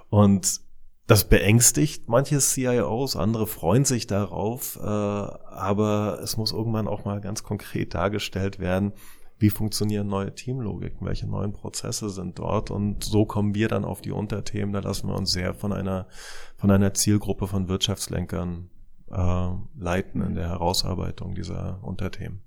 Und 0.09 0.62
das 1.07 1.27
beängstigt 1.27 2.07
manche 2.07 2.38
CIOs, 2.38 3.15
andere 3.15 3.47
freuen 3.47 3.83
sich 3.83 4.07
darauf, 4.07 4.77
äh, 4.77 4.88
aber 4.88 6.19
es 6.21 6.38
muss 6.38 6.53
irgendwann 6.53 6.88
auch 6.88 7.03
mal 7.03 7.19
ganz 7.19 7.43
konkret 7.43 7.93
dargestellt 7.93 8.59
werden, 8.59 8.93
wie 9.38 9.50
funktionieren 9.50 10.07
neue 10.07 10.33
Teamlogiken, 10.33 11.05
welche 11.05 11.27
neuen 11.27 11.51
Prozesse 11.51 12.09
sind 12.09 12.39
dort 12.39 12.71
und 12.71 13.03
so 13.03 13.25
kommen 13.25 13.55
wir 13.55 13.67
dann 13.67 13.83
auf 13.83 14.00
die 14.00 14.12
Unterthemen, 14.12 14.71
da 14.71 14.79
lassen 14.79 15.09
wir 15.09 15.15
uns 15.15 15.31
sehr 15.31 15.53
von 15.53 15.73
einer, 15.73 16.07
von 16.55 16.71
einer 16.71 16.93
Zielgruppe 16.93 17.47
von 17.47 17.67
Wirtschaftslenkern 17.67 18.69
äh, 19.13 19.50
leiten 19.79 20.22
in 20.22 20.36
der 20.36 20.50
Herausarbeitung 20.50 21.36
dieser 21.36 21.79
Unterthemen. 21.84 22.41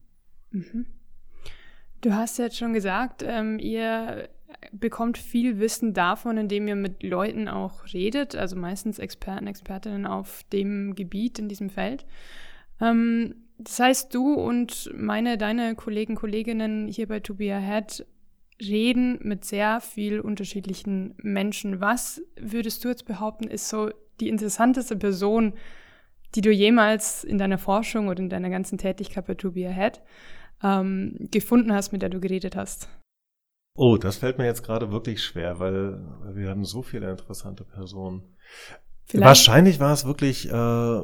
Mhm. 0.51 0.87
Du 2.01 2.15
hast 2.15 2.39
jetzt 2.39 2.57
schon 2.57 2.73
gesagt, 2.73 3.25
ähm, 3.27 3.59
ihr 3.59 4.29
bekommt 4.73 5.19
viel 5.19 5.59
Wissen 5.59 5.95
davon, 5.95 6.37
indem 6.37 6.69
ihr 6.69 6.77
mit 6.77 7.03
Leuten 7.03 7.49
auch 7.49 7.93
redet, 7.93 8.37
also 8.37 8.57
meistens 8.57 8.99
Experten, 8.99 9.47
Expertinnen 9.47 10.07
auf 10.07 10.43
dem 10.53 10.95
Gebiet, 10.95 11.39
in 11.39 11.49
diesem 11.49 11.71
Feld. 11.71 12.07
Ähm, 12.81 13.35
das 13.59 13.81
heißt, 13.81 14.15
du 14.15 14.35
und 14.35 14.91
meine, 14.95 15.39
deine 15.39 15.75
Kollegen, 15.75 16.15
Kolleginnen 16.15 16.89
hier 16.89 17.09
bei 17.09 17.21
To 17.21 17.35
Be 17.35 17.55
Ahead 17.55 18.07
reden 18.61 19.19
mit 19.23 19.45
sehr 19.45 19.81
viel 19.81 20.21
unterschiedlichen 20.21 21.15
Menschen. 21.19 21.81
Was 21.81 22.23
würdest 22.39 22.85
du 22.85 22.89
jetzt 22.89 23.07
behaupten, 23.07 23.49
ist 23.49 23.69
so 23.69 23.91
die 24.21 24.29
interessanteste 24.29 24.97
Person, 24.97 25.55
die 26.37 26.43
du 26.43 26.53
jemals 26.53 27.25
in 27.25 27.39
deiner 27.39 27.59
Forschung 27.59 28.09
oder 28.09 28.21
in 28.21 28.29
deiner 28.29 28.51
ganzen 28.51 28.79
Tätigkeit 28.79 29.27
bei 29.27 29.35
To 29.35 29.53
Be 29.53 29.67
Ahead 29.67 30.03
ähm, 30.63 31.17
gefunden 31.31 31.73
hast, 31.73 31.93
mit 31.93 32.03
der 32.03 32.11
du 32.11 32.21
geredet 32.21 32.55
hast? 32.55 32.89
Oh, 33.75 33.97
das 33.97 34.17
fällt 34.17 34.39
mir 34.39 34.47
jetzt 34.47 34.63
gerade 34.63 34.91
wirklich 34.93 35.23
schwer, 35.23 35.59
weil 35.59 35.99
wir 36.35 36.49
haben 36.51 36.65
so 36.65 36.83
viele 36.83 37.11
interessante 37.11 37.65
Personen. 37.65 38.23
Vielleicht. 39.05 39.27
Wahrscheinlich 39.27 39.81
war 39.81 39.93
es 39.93 40.05
wirklich 40.07 40.49
äh, 40.49 41.01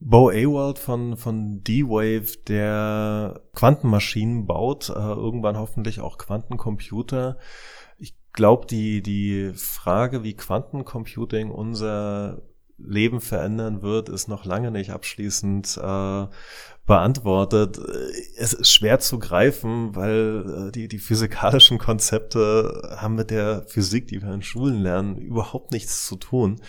Bo 0.00 0.30
Awald 0.30 0.78
von, 0.78 1.16
von 1.16 1.62
D-Wave, 1.62 2.38
der 2.48 3.40
Quantenmaschinen 3.54 4.46
baut, 4.46 4.88
äh, 4.88 4.92
irgendwann 4.92 5.58
hoffentlich 5.58 6.00
auch 6.00 6.18
Quantencomputer. 6.18 7.38
Ich 7.98 8.16
glaube, 8.32 8.66
die, 8.66 9.02
die 9.02 9.52
Frage, 9.54 10.24
wie 10.24 10.34
Quantencomputing 10.34 11.50
unser 11.50 12.42
Leben 12.84 13.20
verändern 13.20 13.82
wird, 13.82 14.08
ist 14.08 14.28
noch 14.28 14.44
lange 14.44 14.70
nicht 14.70 14.90
abschließend 14.90 15.78
äh, 15.82 16.26
beantwortet. 16.86 17.78
Es 18.36 18.52
ist 18.52 18.72
schwer 18.72 18.98
zu 18.98 19.18
greifen, 19.18 19.94
weil 19.94 20.68
äh, 20.68 20.72
die, 20.72 20.88
die 20.88 20.98
physikalischen 20.98 21.78
Konzepte 21.78 22.96
haben 22.96 23.14
mit 23.14 23.30
der 23.30 23.64
Physik, 23.68 24.08
die 24.08 24.22
wir 24.22 24.32
in 24.32 24.42
Schulen 24.42 24.82
lernen, 24.82 25.16
überhaupt 25.16 25.72
nichts 25.72 26.06
zu 26.06 26.16
tun. 26.16 26.60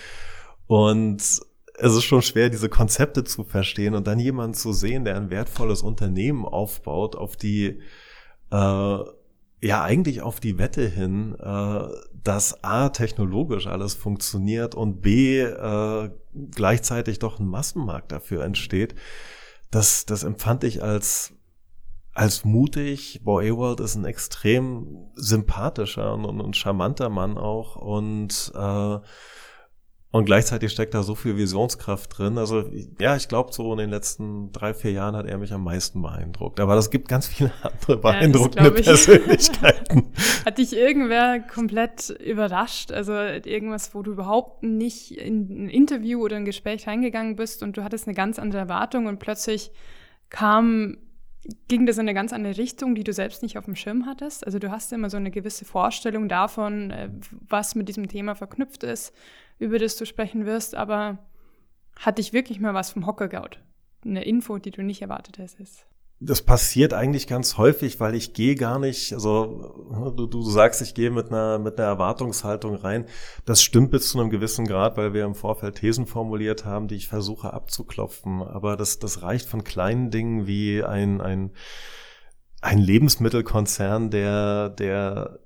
Und 0.68 1.22
es 1.22 1.96
ist 1.96 2.04
schon 2.04 2.22
schwer, 2.22 2.50
diese 2.50 2.70
Konzepte 2.70 3.24
zu 3.24 3.44
verstehen 3.44 3.96
und 3.96 4.08
dann 4.08 4.20
jemanden 4.20 4.54
zu 4.54 4.74
sehen, 4.74 5.06
der 5.06 5.16
ein 5.16 5.30
wertvolles 5.30 5.82
Unternehmen 5.82 6.46
aufbaut, 6.46 7.16
auf 7.16 7.36
die 7.36 7.80
äh, 8.52 8.98
ja 9.64 9.82
eigentlich 9.82 10.22
auf 10.22 10.40
die 10.40 10.58
Wette 10.58 10.88
hin, 10.88 11.36
äh, 11.40 11.88
dass 12.24 12.64
A 12.64 12.90
technologisch 12.90 13.68
alles 13.68 13.94
funktioniert 13.94 14.76
und 14.76 15.02
B 15.02 15.40
äh, 15.40 16.10
gleichzeitig 16.52 17.20
doch 17.20 17.40
ein 17.40 17.48
Massenmarkt 17.48 18.12
dafür 18.12 18.44
entsteht. 18.44 18.96
Das, 19.72 20.06
das 20.06 20.24
empfand 20.24 20.64
ich 20.64 20.84
als 20.84 21.34
als 22.16 22.46
mutig. 22.46 23.22
Bo 23.24 23.42
Ewald 23.42 23.80
ist 23.80 23.96
ein 23.96 24.06
extrem 24.06 25.10
sympathischer 25.16 26.14
und, 26.14 26.26
und, 26.26 26.56
charmanter 26.56 27.10
Mann 27.10 27.40
auch 27.40 27.76
und 27.76 28.52
äh, 28.54 29.00
und 30.14 30.26
gleichzeitig 30.26 30.72
steckt 30.72 30.94
da 30.94 31.02
so 31.02 31.16
viel 31.16 31.38
Visionskraft 31.38 32.20
drin. 32.20 32.38
Also 32.38 32.70
ja, 33.00 33.16
ich 33.16 33.28
glaube, 33.28 33.52
so 33.52 33.72
in 33.72 33.80
den 33.80 33.90
letzten 33.90 34.52
drei, 34.52 34.76
vier 34.76 34.92
Jahren 34.92 35.16
hat 35.16 35.26
er 35.26 35.40
mich 35.40 35.52
am 35.52 35.64
meisten 35.64 36.04
beeindruckt. 36.04 36.60
Aber 36.60 36.76
das 36.76 36.92
gibt 36.92 37.08
ganz 37.08 37.26
viele 37.26 37.52
andere 37.64 37.98
beeindruckende 37.98 38.76
ja, 38.76 38.84
Persönlichkeiten. 38.84 40.14
hat 40.46 40.60
dich 40.60 40.78
irgendwer 40.78 41.40
komplett 41.40 42.12
überrascht? 42.12 42.92
Also 42.92 43.12
irgendwas, 43.14 43.96
wo 43.96 44.04
du 44.04 44.12
überhaupt 44.12 44.62
nicht 44.62 45.18
in 45.18 45.66
ein 45.66 45.70
Interview 45.70 46.24
oder 46.24 46.36
ein 46.36 46.46
Gespräch 46.46 46.86
reingegangen 46.86 47.36
bist 47.36 47.64
und 47.64 47.76
du 47.76 47.84
hattest 47.84 48.08
eine 48.08 48.14
ganz 48.14 48.38
andere 48.38 48.60
Erwartung 48.60 49.08
und 49.08 49.18
plötzlich 49.18 49.72
kam 50.30 50.98
ging 51.68 51.86
das 51.86 51.98
in 51.98 52.02
eine 52.02 52.14
ganz 52.14 52.32
andere 52.32 52.56
Richtung, 52.58 52.96
die 52.96 53.04
du 53.04 53.12
selbst 53.12 53.42
nicht 53.42 53.58
auf 53.58 53.66
dem 53.66 53.76
Schirm 53.76 54.06
hattest? 54.06 54.46
Also 54.46 54.60
du 54.60 54.72
hast 54.72 54.94
immer 54.94 55.10
so 55.10 55.18
eine 55.18 55.30
gewisse 55.30 55.66
Vorstellung 55.66 56.30
davon, 56.30 56.92
äh, 56.92 57.10
was 57.50 57.74
mit 57.74 57.90
diesem 57.90 58.08
Thema 58.08 58.36
verknüpft 58.36 58.84
ist 58.84 59.12
über 59.60 59.80
das 59.80 59.96
du 59.96 60.06
sprechen 60.06 60.46
wirst, 60.46 60.76
aber 60.76 61.20
hat 61.96 62.18
dich 62.18 62.34
wirklich 62.34 62.60
mal 62.60 62.74
was 62.74 62.92
vom 62.92 63.06
Hocker 63.06 63.28
gehaut? 63.28 63.60
Eine 64.06 64.24
Info, 64.24 64.58
die 64.58 64.72
du 64.72 64.82
nicht 64.84 65.02
erwartet 65.02 65.38
hättest? 65.38 65.86
Das 66.20 66.42
passiert 66.42 66.94
eigentlich 66.94 67.28
ganz 67.28 67.58
häufig, 67.58 68.00
weil 68.00 68.16
ich 68.16 68.34
gehe 68.34 68.56
gar 68.56 68.80
nicht, 68.80 69.14
also 69.14 70.14
du, 70.16 70.26
du 70.26 70.42
sagst, 70.42 70.82
ich 70.82 70.94
gehe 70.94 71.12
mit 71.12 71.30
einer, 71.30 71.60
mit 71.60 71.78
einer 71.78 71.88
Erwartungshaltung 71.88 72.76
rein. 72.76 73.06
Das 73.46 73.62
stimmt 73.62 73.92
bis 73.92 74.10
zu 74.10 74.20
einem 74.20 74.30
gewissen 74.30 74.66
Grad, 74.66 74.96
weil 74.96 75.14
wir 75.14 75.26
im 75.26 75.36
Vorfeld 75.36 75.76
Thesen 75.76 76.06
formuliert 76.06 76.64
haben, 76.64 76.88
die 76.88 76.96
ich 76.96 77.10
versuche 77.10 77.52
abzuklopfen. 77.52 78.42
Aber 78.42 78.78
das, 78.78 79.00
das 79.00 79.22
reicht 79.22 79.50
von 79.50 79.66
kleinen 79.66 80.12
Dingen 80.12 80.48
wie 80.48 80.82
ein, 80.82 81.20
ein, 81.20 81.52
ein 82.62 82.78
Lebensmittelkonzern, 82.78 84.10
der, 84.10 84.70
der 84.70 85.40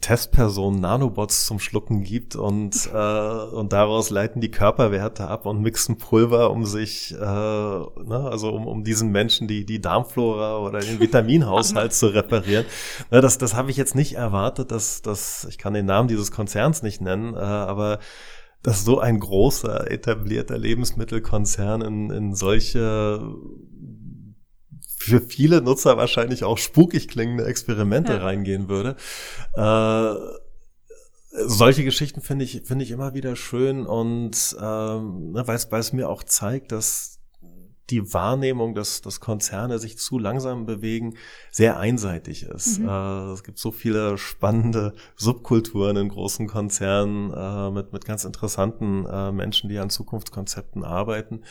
Testpersonen 0.00 0.80
Nanobots 0.80 1.46
zum 1.46 1.58
Schlucken 1.58 2.02
gibt 2.02 2.36
und, 2.36 2.90
äh, 2.94 2.96
und 2.96 3.72
daraus 3.72 4.10
leiten 4.10 4.40
die 4.40 4.50
Körperwerte 4.50 5.28
ab 5.28 5.46
und 5.46 5.60
mixen 5.60 5.98
Pulver, 5.98 6.50
um 6.50 6.64
sich, 6.64 7.12
äh, 7.12 7.16
ne, 7.16 8.28
also 8.30 8.50
um, 8.50 8.66
um 8.66 8.84
diesen 8.84 9.10
Menschen 9.10 9.48
die, 9.48 9.64
die 9.64 9.80
Darmflora 9.80 10.58
oder 10.58 10.80
den 10.80 11.00
Vitaminhaushalt 11.00 11.92
zu 11.94 12.08
reparieren. 12.08 12.66
Ne, 13.10 13.20
das 13.20 13.38
das 13.38 13.54
habe 13.54 13.70
ich 13.70 13.76
jetzt 13.76 13.94
nicht 13.94 14.14
erwartet, 14.14 14.70
dass, 14.70 15.02
dass 15.02 15.46
ich 15.48 15.58
kann 15.58 15.74
den 15.74 15.86
Namen 15.86 16.08
dieses 16.08 16.30
Konzerns 16.30 16.82
nicht 16.82 17.00
nennen, 17.00 17.34
äh, 17.34 17.38
aber 17.38 17.98
dass 18.62 18.84
so 18.84 18.98
ein 18.98 19.20
großer 19.20 19.90
etablierter 19.90 20.56
Lebensmittelkonzern 20.56 21.82
in, 21.82 22.10
in 22.10 22.34
solche 22.34 23.20
für 25.04 25.20
viele 25.20 25.60
Nutzer 25.60 25.96
wahrscheinlich 25.96 26.44
auch 26.44 26.58
spukig 26.58 27.08
klingende 27.08 27.44
Experimente 27.44 28.14
ja. 28.14 28.18
reingehen 28.18 28.68
würde. 28.68 28.96
Äh, 29.54 30.14
solche 31.46 31.84
Geschichten 31.84 32.20
finde 32.20 32.44
ich, 32.44 32.62
finde 32.64 32.84
ich 32.84 32.90
immer 32.90 33.14
wieder 33.14 33.36
schön 33.36 33.86
und 33.86 34.56
ähm, 34.60 35.32
ne, 35.32 35.44
weil 35.46 35.80
es 35.80 35.92
mir 35.92 36.08
auch 36.08 36.22
zeigt, 36.22 36.72
dass 36.72 37.14
die 37.90 38.14
Wahrnehmung, 38.14 38.74
dass, 38.74 39.02
dass 39.02 39.20
Konzerne 39.20 39.78
sich 39.78 39.98
zu 39.98 40.18
langsam 40.18 40.64
bewegen, 40.64 41.16
sehr 41.50 41.78
einseitig 41.78 42.44
ist. 42.44 42.78
Mhm. 42.78 42.88
Äh, 42.88 43.32
es 43.32 43.44
gibt 43.44 43.58
so 43.58 43.72
viele 43.72 44.16
spannende 44.16 44.94
Subkulturen 45.16 45.96
in 45.96 46.08
großen 46.08 46.46
Konzernen 46.46 47.32
äh, 47.32 47.70
mit, 47.70 47.92
mit 47.92 48.04
ganz 48.06 48.24
interessanten 48.24 49.04
äh, 49.04 49.32
Menschen, 49.32 49.68
die 49.68 49.78
an 49.78 49.90
Zukunftskonzepten 49.90 50.82
arbeiten. 50.82 51.42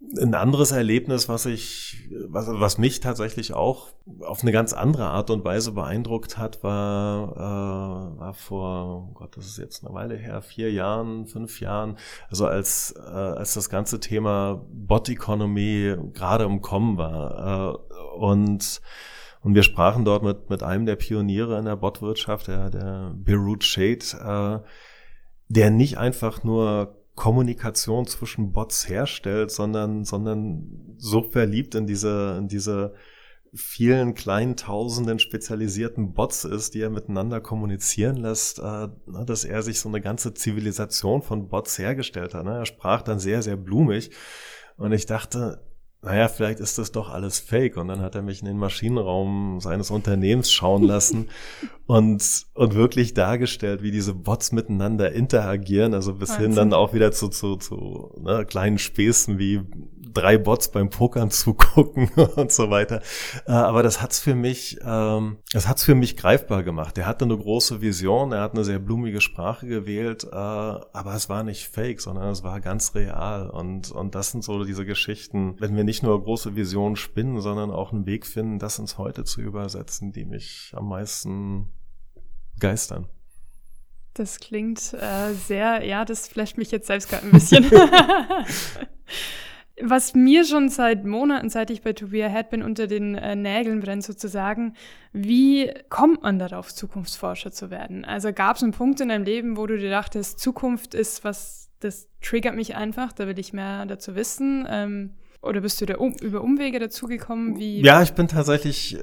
Ein 0.00 0.34
anderes 0.34 0.70
Erlebnis, 0.70 1.28
was 1.28 1.44
ich, 1.44 2.08
was, 2.28 2.46
was 2.48 2.78
mich 2.78 3.00
tatsächlich 3.00 3.52
auch 3.52 3.88
auf 4.20 4.42
eine 4.42 4.52
ganz 4.52 4.72
andere 4.72 5.08
Art 5.08 5.28
und 5.30 5.44
Weise 5.44 5.72
beeindruckt 5.72 6.38
hat, 6.38 6.62
war, 6.62 7.32
äh, 7.32 8.20
war 8.20 8.32
vor, 8.32 9.08
oh 9.10 9.14
Gott, 9.14 9.36
das 9.36 9.46
ist 9.46 9.58
jetzt 9.58 9.84
eine 9.84 9.92
Weile 9.92 10.16
her, 10.16 10.40
vier 10.40 10.70
Jahren, 10.70 11.26
fünf 11.26 11.60
Jahren, 11.60 11.96
also 12.30 12.46
als, 12.46 12.94
äh, 12.96 13.10
als 13.10 13.54
das 13.54 13.70
ganze 13.70 13.98
Thema 13.98 14.64
Bot 14.70 15.08
Economy 15.08 15.96
gerade 16.12 16.44
im 16.44 16.62
Kommen 16.62 16.96
war. 16.96 17.74
Äh, 17.74 18.18
und 18.18 18.80
und 19.40 19.54
wir 19.54 19.62
sprachen 19.62 20.04
dort 20.04 20.22
mit, 20.22 20.50
mit 20.50 20.62
einem 20.62 20.84
der 20.84 20.96
Pioniere 20.96 21.58
in 21.58 21.64
der 21.64 21.76
Botwirtschaft, 21.76 22.48
der, 22.48 22.70
der 22.70 23.12
Beirut 23.14 23.64
Shade, 23.64 24.62
äh, 24.64 24.68
der 25.48 25.70
nicht 25.70 25.96
einfach 25.98 26.44
nur 26.44 26.97
Kommunikation 27.18 28.06
zwischen 28.06 28.52
Bots 28.52 28.88
herstellt, 28.88 29.50
sondern, 29.50 30.04
sondern 30.04 30.94
so 30.98 31.22
verliebt 31.22 31.74
in 31.74 31.86
diese, 31.86 32.36
in 32.38 32.46
diese 32.46 32.94
vielen 33.52 34.14
kleinen 34.14 34.54
tausenden 34.54 35.18
spezialisierten 35.18 36.12
Bots 36.12 36.44
ist, 36.44 36.74
die 36.74 36.80
er 36.80 36.90
miteinander 36.90 37.40
kommunizieren 37.40 38.18
lässt, 38.18 38.60
äh, 38.60 38.88
dass 39.26 39.44
er 39.44 39.62
sich 39.62 39.80
so 39.80 39.88
eine 39.88 40.00
ganze 40.00 40.32
Zivilisation 40.32 41.22
von 41.22 41.48
Bots 41.48 41.76
hergestellt 41.76 42.34
hat. 42.34 42.44
Ne? 42.44 42.58
Er 42.58 42.66
sprach 42.66 43.02
dann 43.02 43.18
sehr, 43.18 43.42
sehr 43.42 43.56
blumig. 43.56 44.12
Und 44.76 44.92
ich 44.92 45.06
dachte, 45.06 45.67
naja, 46.00 46.28
vielleicht 46.28 46.60
ist 46.60 46.78
das 46.78 46.92
doch 46.92 47.10
alles 47.10 47.40
fake. 47.40 47.76
Und 47.76 47.88
dann 47.88 48.00
hat 48.00 48.14
er 48.14 48.22
mich 48.22 48.40
in 48.40 48.46
den 48.46 48.56
Maschinenraum 48.56 49.58
seines 49.60 49.90
Unternehmens 49.90 50.52
schauen 50.52 50.84
lassen 50.84 51.28
und, 51.86 52.46
und 52.54 52.74
wirklich 52.74 53.14
dargestellt, 53.14 53.82
wie 53.82 53.90
diese 53.90 54.14
Bots 54.14 54.52
miteinander 54.52 55.12
interagieren. 55.12 55.94
Also 55.94 56.14
bis 56.14 56.30
Wahnsinn. 56.30 56.46
hin 56.46 56.54
dann 56.54 56.72
auch 56.72 56.94
wieder 56.94 57.10
zu, 57.10 57.28
zu, 57.28 57.56
zu 57.56 58.12
ne, 58.20 58.46
kleinen 58.46 58.78
Späßen 58.78 59.38
wie 59.38 59.62
drei 60.18 60.36
Bots 60.38 60.70
beim 60.70 60.90
Pokern 60.90 61.30
zugucken 61.30 62.08
und 62.36 62.52
so 62.52 62.70
weiter. 62.70 63.02
Äh, 63.46 63.52
aber 63.52 63.82
das 63.82 64.02
hat's 64.02 64.18
für 64.18 64.34
mich, 64.34 64.78
ähm, 64.84 65.38
das 65.52 65.68
hat's 65.68 65.84
für 65.84 65.94
mich 65.94 66.16
greifbar 66.16 66.62
gemacht. 66.62 66.98
Er 66.98 67.06
hatte 67.06 67.24
eine 67.24 67.36
große 67.36 67.80
Vision, 67.80 68.32
er 68.32 68.42
hat 68.42 68.54
eine 68.54 68.64
sehr 68.64 68.78
blumige 68.78 69.20
Sprache 69.20 69.66
gewählt, 69.66 70.24
äh, 70.24 70.34
aber 70.34 71.14
es 71.14 71.28
war 71.28 71.42
nicht 71.44 71.68
fake, 71.68 72.00
sondern 72.00 72.28
es 72.28 72.42
war 72.42 72.60
ganz 72.60 72.94
real. 72.94 73.48
Und, 73.50 73.90
und 73.90 74.14
das 74.14 74.32
sind 74.32 74.42
so 74.42 74.64
diese 74.64 74.84
Geschichten, 74.84 75.56
wenn 75.60 75.76
wir 75.76 75.84
nicht 75.84 76.02
nur 76.02 76.22
große 76.22 76.56
Visionen 76.56 76.96
spinnen, 76.96 77.40
sondern 77.40 77.70
auch 77.70 77.92
einen 77.92 78.06
Weg 78.06 78.26
finden, 78.26 78.58
das 78.58 78.78
ins 78.78 78.98
Heute 78.98 79.24
zu 79.24 79.40
übersetzen, 79.40 80.12
die 80.12 80.24
mich 80.24 80.72
am 80.74 80.88
meisten 80.88 81.68
begeistern. 82.54 83.08
Das 84.14 84.40
klingt 84.40 84.94
äh, 84.94 85.32
sehr, 85.46 85.84
ja, 85.84 86.04
das 86.04 86.26
flasht 86.26 86.58
mich 86.58 86.72
jetzt 86.72 86.88
selbst 86.88 87.08
gerade 87.08 87.26
ein 87.26 87.30
bisschen. 87.30 87.70
Was 89.82 90.14
mir 90.14 90.44
schon 90.44 90.68
seit 90.68 91.04
Monaten, 91.04 91.50
seit 91.50 91.70
ich 91.70 91.82
bei 91.82 91.92
Tobias 91.92 92.32
Head 92.32 92.50
bin, 92.50 92.62
unter 92.62 92.86
den 92.86 93.14
äh, 93.14 93.36
Nägeln 93.36 93.80
brennt 93.80 94.04
sozusagen, 94.04 94.74
wie 95.12 95.72
kommt 95.88 96.22
man 96.22 96.38
darauf, 96.38 96.74
Zukunftsforscher 96.74 97.52
zu 97.52 97.70
werden? 97.70 98.04
Also 98.04 98.32
gab 98.32 98.56
es 98.56 98.62
einen 98.62 98.72
Punkt 98.72 99.00
in 99.00 99.08
deinem 99.08 99.24
Leben, 99.24 99.56
wo 99.56 99.66
du 99.66 99.78
dir 99.78 99.90
dachtest, 99.90 100.40
Zukunft 100.40 100.94
ist 100.94 101.24
was, 101.24 101.70
das 101.80 102.08
triggert 102.20 102.56
mich 102.56 102.76
einfach, 102.76 103.12
da 103.12 103.26
will 103.26 103.38
ich 103.38 103.52
mehr 103.52 103.86
dazu 103.86 104.14
wissen? 104.14 104.66
Ähm, 104.68 105.14
oder 105.40 105.60
bist 105.60 105.80
du 105.80 105.86
da 105.86 105.96
um, 105.96 106.14
über 106.20 106.42
Umwege 106.42 106.78
dazugekommen? 106.80 107.58
Wie 107.58 107.80
ja, 107.80 108.02
ich 108.02 108.12
bin 108.12 108.26
tatsächlich 108.26 108.98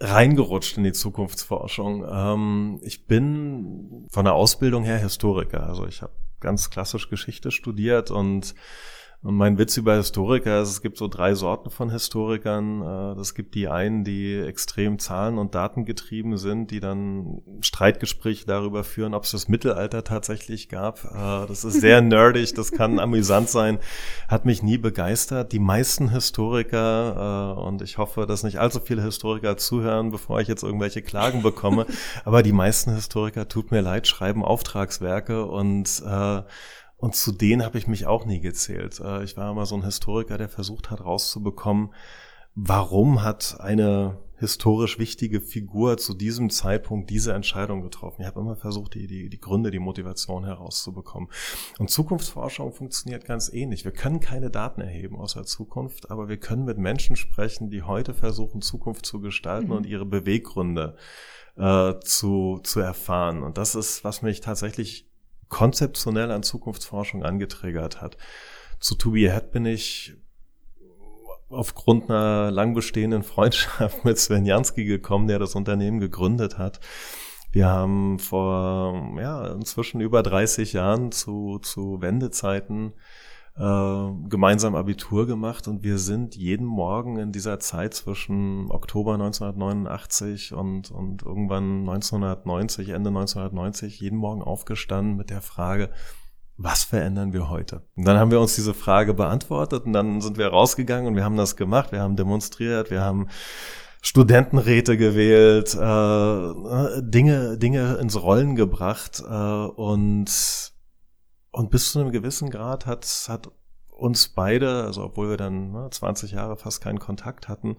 reingerutscht 0.00 0.76
in 0.76 0.84
die 0.84 0.92
Zukunftsforschung. 0.92 2.06
Ähm, 2.10 2.80
ich 2.82 3.06
bin 3.06 4.06
von 4.10 4.24
der 4.24 4.34
Ausbildung 4.34 4.84
her 4.84 4.98
Historiker. 4.98 5.66
Also 5.66 5.86
ich 5.86 6.02
habe 6.02 6.12
ganz 6.40 6.70
klassisch 6.70 7.08
Geschichte 7.08 7.50
studiert 7.50 8.10
und 8.10 8.54
und 9.20 9.34
mein 9.34 9.58
Witz 9.58 9.76
über 9.76 9.96
Historiker 9.96 10.62
ist, 10.62 10.70
es 10.70 10.80
gibt 10.80 10.96
so 10.96 11.08
drei 11.08 11.34
Sorten 11.34 11.70
von 11.70 11.90
Historikern. 11.90 12.82
Es 13.18 13.32
äh, 13.32 13.34
gibt 13.34 13.56
die 13.56 13.66
einen, 13.66 14.04
die 14.04 14.38
extrem 14.38 15.00
zahlen- 15.00 15.38
und 15.38 15.56
datengetrieben 15.56 16.36
sind, 16.36 16.70
die 16.70 16.78
dann 16.78 17.42
Streitgespräche 17.60 18.46
darüber 18.46 18.84
führen, 18.84 19.14
ob 19.14 19.24
es 19.24 19.32
das 19.32 19.48
Mittelalter 19.48 20.04
tatsächlich 20.04 20.68
gab. 20.68 21.04
Äh, 21.04 21.48
das 21.48 21.64
ist 21.64 21.80
sehr 21.80 22.00
nerdig, 22.02 22.54
das 22.54 22.70
kann 22.70 23.00
amüsant 23.00 23.48
sein, 23.48 23.80
hat 24.28 24.44
mich 24.44 24.62
nie 24.62 24.78
begeistert. 24.78 25.50
Die 25.50 25.58
meisten 25.58 26.10
Historiker, 26.10 27.56
äh, 27.56 27.60
und 27.60 27.82
ich 27.82 27.98
hoffe, 27.98 28.24
dass 28.24 28.44
nicht 28.44 28.60
allzu 28.60 28.78
viele 28.78 29.02
Historiker 29.02 29.56
zuhören, 29.56 30.12
bevor 30.12 30.40
ich 30.40 30.46
jetzt 30.46 30.62
irgendwelche 30.62 31.02
Klagen 31.02 31.42
bekomme, 31.42 31.86
aber 32.24 32.44
die 32.44 32.52
meisten 32.52 32.94
Historiker, 32.94 33.48
tut 33.48 33.72
mir 33.72 33.80
leid, 33.80 34.06
schreiben 34.06 34.44
Auftragswerke 34.44 35.44
und 35.44 36.02
und 36.98 37.14
zu 37.14 37.32
denen 37.32 37.64
habe 37.64 37.78
ich 37.78 37.86
mich 37.86 38.06
auch 38.06 38.26
nie 38.26 38.40
gezählt. 38.40 39.00
Äh, 39.00 39.24
ich 39.24 39.36
war 39.36 39.50
immer 39.50 39.66
so 39.66 39.76
ein 39.76 39.84
Historiker, 39.84 40.36
der 40.36 40.48
versucht 40.48 40.90
hat 40.90 41.00
rauszubekommen, 41.00 41.94
warum 42.54 43.22
hat 43.22 43.56
eine 43.60 44.18
historisch 44.38 44.98
wichtige 44.98 45.40
Figur 45.40 45.96
zu 45.96 46.14
diesem 46.14 46.50
Zeitpunkt 46.50 47.10
diese 47.10 47.32
Entscheidung 47.32 47.82
getroffen. 47.82 48.22
Ich 48.22 48.26
habe 48.26 48.40
immer 48.40 48.56
versucht, 48.56 48.94
die, 48.94 49.06
die, 49.06 49.28
die 49.28 49.40
Gründe, 49.40 49.70
die 49.70 49.80
Motivation 49.80 50.44
herauszubekommen. 50.44 51.28
Und 51.78 51.90
Zukunftsforschung 51.90 52.72
funktioniert 52.72 53.24
ganz 53.24 53.52
ähnlich. 53.52 53.84
Wir 53.84 53.92
können 53.92 54.20
keine 54.20 54.50
Daten 54.50 54.80
erheben 54.80 55.16
aus 55.16 55.34
der 55.34 55.44
Zukunft, 55.44 56.10
aber 56.10 56.28
wir 56.28 56.36
können 56.36 56.64
mit 56.64 56.78
Menschen 56.78 57.16
sprechen, 57.16 57.70
die 57.70 57.82
heute 57.82 58.14
versuchen, 58.14 58.62
Zukunft 58.62 59.06
zu 59.06 59.20
gestalten 59.20 59.68
mhm. 59.68 59.76
und 59.76 59.86
ihre 59.86 60.06
Beweggründe 60.06 60.96
äh, 61.56 61.94
zu, 62.00 62.60
zu 62.62 62.80
erfahren. 62.80 63.42
Und 63.42 63.58
das 63.58 63.74
ist, 63.74 64.04
was 64.04 64.22
mich 64.22 64.40
tatsächlich 64.40 65.07
konzeptionell 65.48 66.30
an 66.30 66.42
Zukunftsforschung 66.42 67.24
angetriggert 67.24 68.00
hat. 68.00 68.16
Zu 68.80 68.94
To 68.94 69.10
Be 69.12 69.30
Ahead 69.30 69.50
bin 69.50 69.66
ich 69.66 70.14
aufgrund 71.48 72.10
einer 72.10 72.50
lang 72.50 72.74
bestehenden 72.74 73.22
Freundschaft 73.22 74.04
mit 74.04 74.18
Sven 74.18 74.46
Jansky 74.46 74.84
gekommen, 74.84 75.28
der 75.28 75.38
das 75.38 75.54
Unternehmen 75.54 76.00
gegründet 76.00 76.58
hat. 76.58 76.80
Wir 77.50 77.66
haben 77.66 78.18
vor 78.18 79.16
ja, 79.18 79.46
inzwischen 79.46 80.00
über 80.00 80.22
30 80.22 80.74
Jahren 80.74 81.12
zu, 81.12 81.58
zu 81.60 82.02
Wendezeiten 82.02 82.92
äh, 83.58 84.28
gemeinsam 84.28 84.74
Abitur 84.74 85.26
gemacht 85.26 85.66
und 85.66 85.82
wir 85.82 85.98
sind 85.98 86.36
jeden 86.36 86.66
Morgen 86.66 87.18
in 87.18 87.32
dieser 87.32 87.58
Zeit 87.58 87.94
zwischen 87.94 88.70
Oktober 88.70 89.14
1989 89.14 90.52
und, 90.52 90.90
und 90.90 91.22
irgendwann 91.22 91.80
1990, 91.80 92.90
Ende 92.90 93.08
1990, 93.08 94.00
jeden 94.00 94.18
Morgen 94.18 94.42
aufgestanden 94.42 95.16
mit 95.16 95.30
der 95.30 95.42
Frage, 95.42 95.90
was 96.56 96.84
verändern 96.84 97.32
wir 97.32 97.48
heute? 97.48 97.82
Und 97.96 98.04
dann 98.04 98.18
haben 98.18 98.30
wir 98.30 98.40
uns 98.40 98.54
diese 98.54 98.74
Frage 98.74 99.14
beantwortet 99.14 99.86
und 99.86 99.92
dann 99.92 100.20
sind 100.20 100.38
wir 100.38 100.48
rausgegangen 100.48 101.08
und 101.08 101.16
wir 101.16 101.24
haben 101.24 101.36
das 101.36 101.56
gemacht, 101.56 101.92
wir 101.92 102.00
haben 102.00 102.16
demonstriert, 102.16 102.90
wir 102.90 103.00
haben 103.00 103.28
Studentenräte 104.02 104.96
gewählt, 104.96 105.74
äh, 105.74 107.02
Dinge, 107.02 107.58
Dinge 107.58 107.94
ins 108.00 108.20
Rollen 108.22 108.54
gebracht 108.54 109.22
äh, 109.28 109.32
und 109.32 110.72
und 111.58 111.70
bis 111.72 111.90
zu 111.90 111.98
einem 111.98 112.12
gewissen 112.12 112.50
Grad 112.50 112.86
hat, 112.86 113.04
hat 113.28 113.50
uns 113.88 114.28
beide, 114.28 114.84
also 114.84 115.02
obwohl 115.02 115.30
wir 115.30 115.36
dann 115.36 115.72
ne, 115.72 115.88
20 115.90 116.30
Jahre 116.30 116.56
fast 116.56 116.80
keinen 116.80 117.00
Kontakt 117.00 117.48
hatten, 117.48 117.78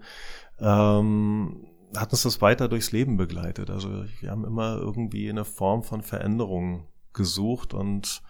ähm, 0.59 1.65
hat 1.95 2.11
uns 2.11 2.23
das 2.23 2.41
weiter 2.41 2.67
durchs 2.67 2.91
Leben 2.91 3.15
begleitet. 3.15 3.69
Also 3.69 4.03
wir 4.19 4.31
haben 4.31 4.43
immer 4.43 4.75
irgendwie 4.75 5.29
eine 5.29 5.45
Form 5.45 5.83
von 5.83 6.01
Veränderung 6.01 6.87
gesucht 7.13 7.73
und 7.73 8.21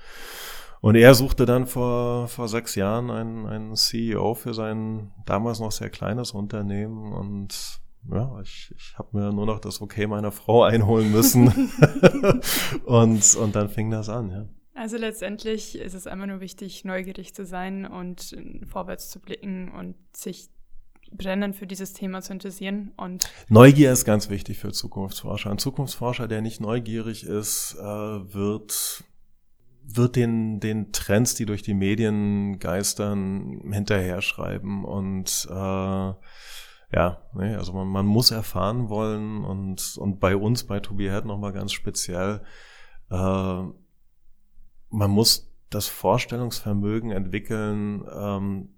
und 0.81 0.95
er 0.95 1.15
suchte 1.15 1.47
dann 1.47 1.65
vor, 1.65 2.27
vor 2.27 2.47
sechs 2.47 2.75
Jahren 2.75 3.09
einen, 3.09 3.47
einen 3.47 3.75
CEO 3.75 4.35
für 4.35 4.53
sein 4.53 5.11
damals 5.25 5.59
noch 5.59 5.71
sehr 5.71 5.89
kleines 5.89 6.31
Unternehmen 6.31 7.11
und 7.11 7.81
ja, 8.09 8.39
ich, 8.43 8.71
ich 8.77 8.97
habe 8.99 9.17
mir 9.17 9.33
nur 9.33 9.47
noch 9.47 9.59
das 9.59 9.81
Okay 9.81 10.05
meiner 10.05 10.31
Frau 10.31 10.63
einholen 10.63 11.11
müssen. 11.11 11.47
und, 12.85 13.35
und 13.35 13.55
dann 13.55 13.67
fing 13.67 13.89
das 13.89 14.09
an, 14.09 14.29
ja. 14.29 14.45
Also 14.79 14.95
letztendlich 14.95 15.77
ist 15.77 15.93
es 15.93 16.07
einfach 16.07 16.25
nur 16.25 16.39
wichtig, 16.39 16.85
neugierig 16.85 17.35
zu 17.35 17.45
sein 17.45 17.85
und 17.85 18.33
vorwärts 18.65 19.09
zu 19.09 19.19
blicken 19.19 19.69
und 19.73 19.95
sich 20.15 20.47
brennend 21.11 21.57
für 21.57 21.67
dieses 21.67 21.91
Thema 21.91 22.21
zu 22.21 22.31
interessieren. 22.31 22.93
Und 22.95 23.29
Neugier 23.49 23.91
ist 23.91 24.05
ganz 24.05 24.29
wichtig 24.29 24.57
für 24.57 24.71
Zukunftsforscher. 24.71 25.51
Ein 25.51 25.57
Zukunftsforscher, 25.57 26.29
der 26.29 26.39
nicht 26.41 26.61
neugierig 26.61 27.25
ist, 27.25 27.75
äh, 27.77 27.83
wird 27.83 29.03
wird 29.83 30.15
den, 30.15 30.61
den 30.61 30.93
Trends, 30.93 31.35
die 31.35 31.45
durch 31.45 31.61
die 31.61 31.73
Medien 31.73 32.59
geistern, 32.59 33.59
hinterher 33.73 34.21
schreiben 34.21 34.85
und 34.85 35.45
äh, 35.49 35.53
ja, 35.53 36.17
nee, 37.33 37.55
also 37.55 37.73
man, 37.73 37.87
man 37.87 38.05
muss 38.05 38.31
erfahren 38.31 38.87
wollen 38.87 39.43
und, 39.43 39.97
und 39.97 40.21
bei 40.21 40.37
uns, 40.37 40.63
bei 40.65 40.79
To 40.79 40.93
Be 40.93 41.11
Head 41.11 41.25
nochmal 41.25 41.51
ganz 41.51 41.73
speziell, 41.73 42.43
äh, 43.09 43.63
man 44.89 45.11
muss 45.11 45.51
das 45.69 45.87
Vorstellungsvermögen 45.87 47.11
entwickeln, 47.11 48.03
ähm, 48.11 48.69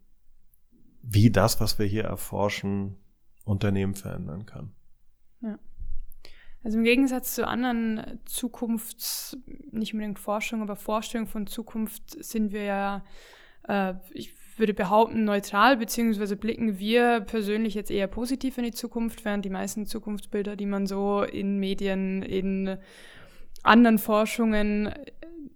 wie 1.02 1.32
das, 1.32 1.60
was 1.60 1.80
wir 1.80 1.86
hier 1.86 2.04
erforschen, 2.04 2.98
Unternehmen 3.44 3.96
verändern 3.96 4.46
kann. 4.46 4.72
Ja. 5.42 5.58
Also 6.64 6.78
im 6.78 6.84
Gegensatz 6.84 7.34
zu 7.34 7.48
anderen 7.48 8.20
Zukunfts, 8.26 9.38
nicht 9.72 9.94
unbedingt 9.94 10.20
Forschung, 10.20 10.62
aber 10.62 10.76
Vorstellung 10.76 11.28
von 11.28 11.48
Zukunft 11.48 12.24
sind 12.24 12.52
wir 12.52 12.64
ja, 12.64 13.04
äh, 13.68 13.96
ich 14.12 14.34
würde 14.58 14.74
behaupten, 14.76 15.24
neutral, 15.24 15.78
beziehungsweise 15.78 16.36
blicken 16.36 16.78
wir 16.78 17.22
persönlich 17.22 17.74
jetzt 17.74 17.90
eher 17.90 18.08
positiv 18.08 18.58
in 18.60 18.66
die 18.66 18.74
Zukunft, 18.74 19.26
während 19.26 19.44
die 19.44 19.50
meisten 19.50 19.88
Zukunftsbilder, 19.88 20.56
die 20.56 20.68
man 20.68 20.86
so 20.86 21.24
in 21.24 21.58
Medien, 21.58 22.22
in 22.22 22.78
anderen 23.64 23.98
Forschungen 23.98 24.94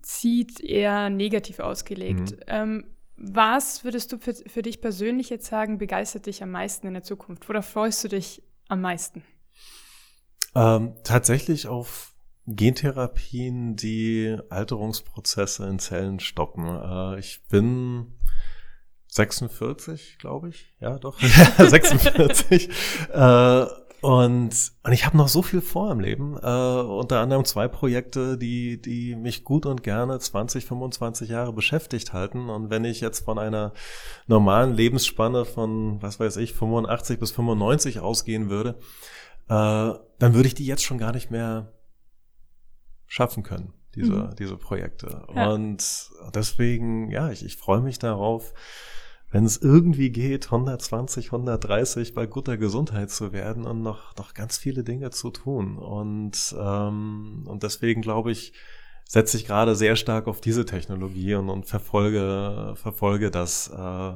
sieht, 0.05 0.59
eher 0.59 1.09
negativ 1.09 1.59
ausgelegt. 1.59 2.31
Mhm. 2.31 2.39
Ähm, 2.47 2.85
was 3.17 3.83
würdest 3.83 4.11
du 4.11 4.17
für, 4.17 4.33
für 4.33 4.61
dich 4.61 4.81
persönlich 4.81 5.29
jetzt 5.29 5.45
sagen, 5.47 5.77
begeistert 5.77 6.25
dich 6.25 6.43
am 6.43 6.51
meisten 6.51 6.87
in 6.87 6.93
der 6.93 7.03
Zukunft? 7.03 7.47
Worauf 7.47 7.65
freust 7.65 8.03
du 8.03 8.09
dich 8.09 8.43
am 8.67 8.81
meisten? 8.81 9.23
Ähm, 10.53 10.95
tatsächlich 11.03 11.67
auf 11.67 12.13
Gentherapien, 12.45 13.75
die 13.75 14.37
Alterungsprozesse 14.49 15.65
in 15.67 15.79
Zellen 15.79 16.19
stoppen. 16.19 16.65
Äh, 16.67 17.19
ich 17.19 17.47
bin 17.47 18.13
46, 19.07 20.17
glaube 20.19 20.49
ich. 20.49 20.75
Ja, 20.79 20.99
doch. 20.99 21.19
46. 21.57 22.69
äh, 23.13 23.65
und, 24.01 24.71
und 24.83 24.91
ich 24.91 25.05
habe 25.05 25.17
noch 25.17 25.27
so 25.27 25.41
viel 25.41 25.61
vor 25.61 25.91
im 25.91 25.99
Leben. 25.99 26.37
Äh, 26.37 26.81
unter 26.81 27.19
anderem 27.19 27.45
zwei 27.45 27.67
Projekte, 27.67 28.37
die, 28.37 28.81
die 28.81 29.15
mich 29.15 29.43
gut 29.43 29.65
und 29.65 29.83
gerne 29.83 30.19
20, 30.19 30.65
25 30.65 31.29
Jahre 31.29 31.53
beschäftigt 31.53 32.13
halten. 32.13 32.49
Und 32.49 32.69
wenn 32.69 32.85
ich 32.85 33.01
jetzt 33.01 33.25
von 33.25 33.39
einer 33.39 33.73
normalen 34.27 34.73
Lebensspanne 34.73 35.45
von, 35.45 36.01
was 36.01 36.19
weiß 36.19 36.37
ich, 36.37 36.53
85 36.53 37.19
bis 37.19 37.31
95 37.31 37.99
ausgehen 37.99 38.49
würde, 38.49 38.77
äh, 39.47 39.93
dann 40.19 40.33
würde 40.33 40.47
ich 40.47 40.55
die 40.55 40.65
jetzt 40.65 40.83
schon 40.83 40.97
gar 40.97 41.11
nicht 41.11 41.31
mehr 41.31 41.73
schaffen 43.07 43.43
können, 43.43 43.73
diese, 43.95 44.13
mhm. 44.13 44.35
diese 44.37 44.57
Projekte. 44.57 45.25
Ja. 45.33 45.51
Und 45.51 46.09
deswegen, 46.33 47.11
ja, 47.11 47.29
ich, 47.31 47.45
ich 47.45 47.57
freue 47.57 47.81
mich 47.81 47.99
darauf, 47.99 48.53
wenn 49.35 49.43
es 49.43 49.57
irgendwie 49.57 50.11
geht, 50.11 50.45
120, 50.45 51.25
130 51.33 52.13
bei 52.13 52.25
guter 52.25 52.55
Gesundheit 52.55 53.09
zu 53.09 53.33
werden 53.33 53.65
und 53.65 53.81
noch, 53.81 54.15
noch 54.15 54.33
ganz 54.33 54.57
viele 54.57 54.85
Dinge 54.85 55.09
zu 55.09 55.29
tun. 55.29 55.77
Und, 55.77 56.55
ähm, 56.57 57.43
und 57.45 57.61
deswegen 57.63 58.01
glaube 58.01 58.31
ich, 58.31 58.53
setze 59.03 59.35
ich 59.35 59.45
gerade 59.45 59.75
sehr 59.75 59.97
stark 59.97 60.27
auf 60.27 60.39
diese 60.39 60.65
Technologie 60.65 61.35
und, 61.35 61.49
und 61.49 61.65
verfolge, 61.65 62.75
verfolge 62.77 63.29
das 63.29 63.67
äh, 63.67 64.13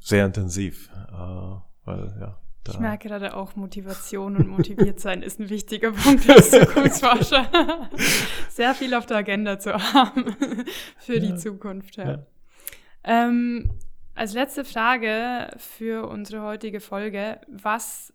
sehr 0.00 0.24
intensiv. 0.24 0.88
Äh, 1.10 1.56
weil, 1.84 2.16
ja, 2.18 2.38
ich 2.68 2.78
merke 2.78 3.08
gerade 3.08 3.36
auch, 3.36 3.56
Motivation 3.56 4.36
und 4.36 4.48
motiviert 4.48 5.00
sein 5.00 5.20
ist 5.20 5.38
ein 5.38 5.50
wichtiger 5.50 5.92
Punkt 5.92 6.30
als 6.30 6.50
Zukunftsforscher. 6.50 7.46
Sehr 8.50 8.72
viel 8.74 8.94
auf 8.94 9.04
der 9.04 9.16
Agenda 9.18 9.58
zu 9.58 9.74
haben 9.74 10.36
für 10.96 11.16
ja. 11.16 11.20
die 11.20 11.34
Zukunft. 11.34 11.96
Ja. 11.96 12.04
ja. 12.08 12.26
Ähm, 13.04 13.70
als 14.14 14.34
letzte 14.34 14.64
Frage 14.64 15.50
für 15.56 16.08
unsere 16.08 16.42
heutige 16.42 16.80
Folge, 16.80 17.40
was 17.48 18.12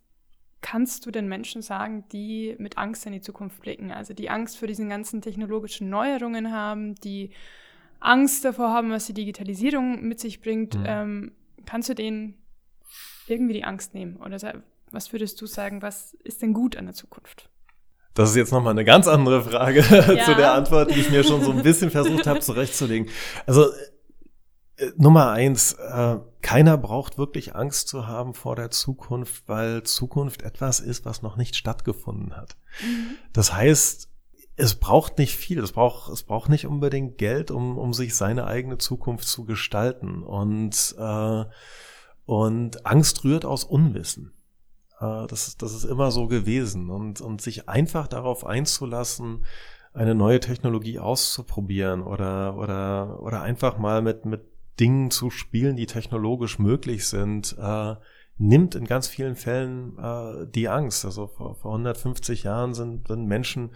kannst 0.60 1.06
du 1.06 1.10
den 1.10 1.28
Menschen 1.28 1.62
sagen, 1.62 2.04
die 2.12 2.56
mit 2.58 2.78
Angst 2.78 3.06
in 3.06 3.12
die 3.12 3.20
Zukunft 3.20 3.60
blicken? 3.60 3.90
Also 3.90 4.14
die 4.14 4.30
Angst 4.30 4.58
vor 4.58 4.68
diesen 4.68 4.88
ganzen 4.88 5.22
technologischen 5.22 5.88
Neuerungen 5.88 6.52
haben, 6.52 6.94
die 6.96 7.30
Angst 8.00 8.44
davor 8.44 8.70
haben, 8.70 8.90
was 8.90 9.06
die 9.06 9.14
Digitalisierung 9.14 10.06
mit 10.06 10.20
sich 10.20 10.40
bringt. 10.40 10.76
Mhm. 10.76 10.84
Ähm, 10.86 11.32
kannst 11.66 11.88
du 11.88 11.94
denen 11.94 12.34
irgendwie 13.26 13.54
die 13.54 13.64
Angst 13.64 13.94
nehmen? 13.94 14.16
Oder 14.16 14.62
was 14.90 15.12
würdest 15.12 15.40
du 15.40 15.46
sagen, 15.46 15.82
was 15.82 16.14
ist 16.24 16.42
denn 16.42 16.54
gut 16.54 16.76
an 16.76 16.86
der 16.86 16.94
Zukunft? 16.94 17.50
Das 18.14 18.30
ist 18.30 18.36
jetzt 18.36 18.52
nochmal 18.52 18.72
eine 18.72 18.84
ganz 18.84 19.06
andere 19.06 19.42
Frage 19.42 19.80
ja. 19.80 20.24
zu 20.24 20.34
der 20.34 20.54
Antwort, 20.54 20.92
die 20.92 21.00
ich 21.00 21.10
mir 21.10 21.22
schon 21.22 21.42
so 21.42 21.52
ein 21.52 21.62
bisschen 21.62 21.90
versucht 21.90 22.26
habe 22.26 22.40
zurechtzulegen. 22.40 23.08
Also 23.46 23.66
Nummer 24.96 25.30
eins, 25.30 25.72
äh, 25.72 26.18
keiner 26.40 26.78
braucht 26.78 27.18
wirklich 27.18 27.54
Angst 27.54 27.88
zu 27.88 28.06
haben 28.06 28.34
vor 28.34 28.56
der 28.56 28.70
Zukunft, 28.70 29.48
weil 29.48 29.82
Zukunft 29.82 30.42
etwas 30.42 30.80
ist, 30.80 31.04
was 31.04 31.22
noch 31.22 31.36
nicht 31.36 31.56
stattgefunden 31.56 32.36
hat. 32.36 32.56
Mhm. 32.80 33.16
Das 33.32 33.52
heißt, 33.52 34.08
es 34.56 34.74
braucht 34.74 35.18
nicht 35.18 35.36
viel, 35.36 35.60
es 35.60 35.72
braucht, 35.72 36.12
es 36.12 36.22
braucht 36.22 36.48
nicht 36.48 36.66
unbedingt 36.66 37.18
Geld, 37.18 37.50
um, 37.50 37.78
um 37.78 37.92
sich 37.92 38.16
seine 38.16 38.46
eigene 38.46 38.78
Zukunft 38.78 39.26
zu 39.28 39.44
gestalten. 39.44 40.22
Und 40.22 40.94
äh, 40.98 41.44
und 42.28 42.84
Angst 42.84 43.24
rührt 43.24 43.46
aus 43.46 43.64
Unwissen. 43.64 44.34
Äh, 45.00 45.26
das, 45.28 45.48
ist, 45.48 45.62
das 45.62 45.72
ist 45.72 45.84
immer 45.84 46.10
so 46.10 46.26
gewesen. 46.26 46.90
Und, 46.90 47.22
und 47.22 47.40
sich 47.40 47.70
einfach 47.70 48.06
darauf 48.06 48.44
einzulassen, 48.44 49.46
eine 49.94 50.14
neue 50.14 50.38
Technologie 50.38 50.98
auszuprobieren 50.98 52.02
oder, 52.02 52.54
oder, 52.58 53.22
oder 53.22 53.40
einfach 53.40 53.78
mal 53.78 54.02
mit, 54.02 54.26
mit 54.26 54.42
Dingen 54.80 55.10
zu 55.10 55.30
spielen, 55.30 55.76
die 55.76 55.86
technologisch 55.86 56.58
möglich 56.58 57.06
sind, 57.06 57.56
äh, 57.58 57.94
nimmt 58.38 58.76
in 58.76 58.84
ganz 58.84 59.08
vielen 59.08 59.34
Fällen 59.34 59.98
äh, 59.98 60.46
die 60.46 60.68
Angst. 60.68 61.04
Also 61.04 61.26
vor, 61.26 61.56
vor 61.56 61.72
150 61.72 62.44
Jahren 62.44 62.72
sind, 62.72 63.08
sind 63.08 63.26
Menschen 63.26 63.70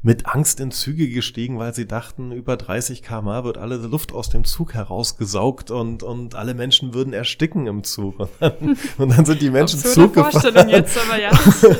mit 0.00 0.26
Angst 0.26 0.60
in 0.60 0.70
Züge 0.70 1.08
gestiegen, 1.08 1.58
weil 1.58 1.74
sie 1.74 1.86
dachten, 1.86 2.30
über 2.30 2.56
30 2.56 3.02
km 3.02 3.44
wird 3.44 3.58
alle 3.58 3.76
Luft 3.76 4.12
aus 4.12 4.30
dem 4.30 4.44
Zug 4.44 4.74
herausgesaugt 4.74 5.70
und, 5.70 6.04
und 6.04 6.36
alle 6.36 6.54
Menschen 6.54 6.94
würden 6.94 7.12
ersticken 7.12 7.66
im 7.66 7.82
Zug. 7.82 8.18
Und 8.20 8.30
dann, 8.38 8.76
und 8.98 9.16
dann 9.16 9.24
sind 9.24 9.42
die 9.42 9.50
Menschen 9.50 9.80
Zug 9.80 10.14
gefahren. 10.14 10.68
Jetzt, 10.68 10.98
aber 10.98 11.20
ja. 11.20 11.30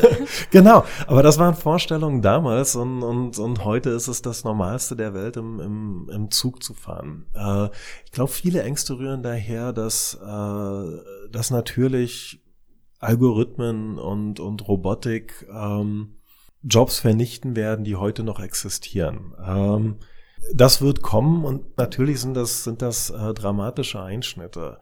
genau, 0.51 0.85
aber 1.07 1.23
das 1.23 1.39
waren 1.39 1.55
Vorstellungen 1.55 2.21
damals 2.21 2.75
und, 2.75 3.03
und, 3.03 3.39
und 3.39 3.65
heute 3.65 3.91
ist 3.91 4.09
es 4.09 4.21
das 4.21 4.45
Normalste 4.45 4.97
der 4.97 5.15
Welt, 5.15 5.37
im, 5.37 5.61
im, 5.61 6.11
im 6.13 6.31
Zug 6.31 6.63
zu 6.63 6.75
fahren. 6.75 7.27
Äh, 7.35 7.69
ich 8.05 8.13
glaube, 8.13 8.33
viele 8.33 8.63
Ängste 8.63 8.99
rühren 8.99 9.23
daher, 9.23 9.73
dass, 9.73 10.15
äh, 10.15 10.27
dass 11.33 11.51
natürlich 11.51 12.43
Algorithmen 12.99 13.99
und, 13.99 14.41
und 14.41 14.67
Robotik 14.67 15.47
ähm, 15.53 16.17
Jobs 16.63 16.99
vernichten 16.99 17.55
werden, 17.55 17.85
die 17.85 17.97
heute 17.97 18.25
noch 18.25 18.41
existieren. 18.41 19.35
Ähm, 19.45 19.97
das 20.53 20.81
wird 20.81 21.03
kommen 21.03 21.45
und 21.45 21.77
natürlich 21.79 22.21
sind 22.21 22.35
das, 22.35 22.65
sind 22.65 22.83
das 22.83 23.11
äh, 23.11 23.35
dramatische 23.35 24.03
Einschnitte. 24.03 24.81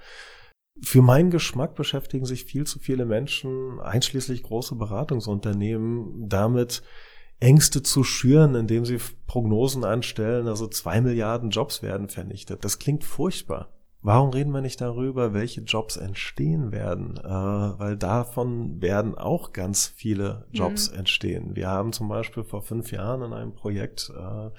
Für 0.83 1.03
meinen 1.03 1.31
Geschmack 1.31 1.75
beschäftigen 1.75 2.27
sich 2.27 2.45
viel 2.45 2.67
zu 2.67 2.79
viele 2.79 3.07
Menschen, 3.07 3.81
einschließlich 3.81 4.43
große 4.43 4.75
Beratungsunternehmen, 4.75 6.29
damit 6.29 6.83
Ängste 7.41 7.83
zu 7.83 8.05
schüren, 8.05 8.55
indem 8.55 8.85
sie 8.85 8.99
Prognosen 9.27 9.85
anstellen, 9.85 10.49
also 10.49 10.67
zwei 10.67 11.01
Milliarden 11.01 11.51
Jobs 11.51 11.83
werden 11.83 12.09
vernichtet. 12.09 12.65
Das 12.65 12.79
klingt 12.79 13.05
furchtbar. 13.05 13.76
Warum 14.03 14.31
reden 14.31 14.53
wir 14.53 14.61
nicht 14.61 14.81
darüber, 14.81 15.35
welche 15.35 15.63
Jobs 15.63 15.97
entstehen 15.97 16.71
werden? 16.71 17.17
Äh, 17.17 17.29
weil 17.29 17.97
davon 17.97 18.81
werden 18.81 19.17
auch 19.17 19.53
ganz 19.53 19.87
viele 19.87 20.47
Jobs 20.53 20.91
mhm. 20.93 20.99
entstehen. 20.99 21.57
Wir 21.57 21.69
haben 21.69 21.93
zum 21.93 22.09
Beispiel 22.09 22.45
vor 22.45 22.63
fünf 22.63 22.93
Jahren 22.93 23.23
in 23.23 23.33
einem 23.33 23.53
Projekt 23.53 24.13
äh, 24.17 24.51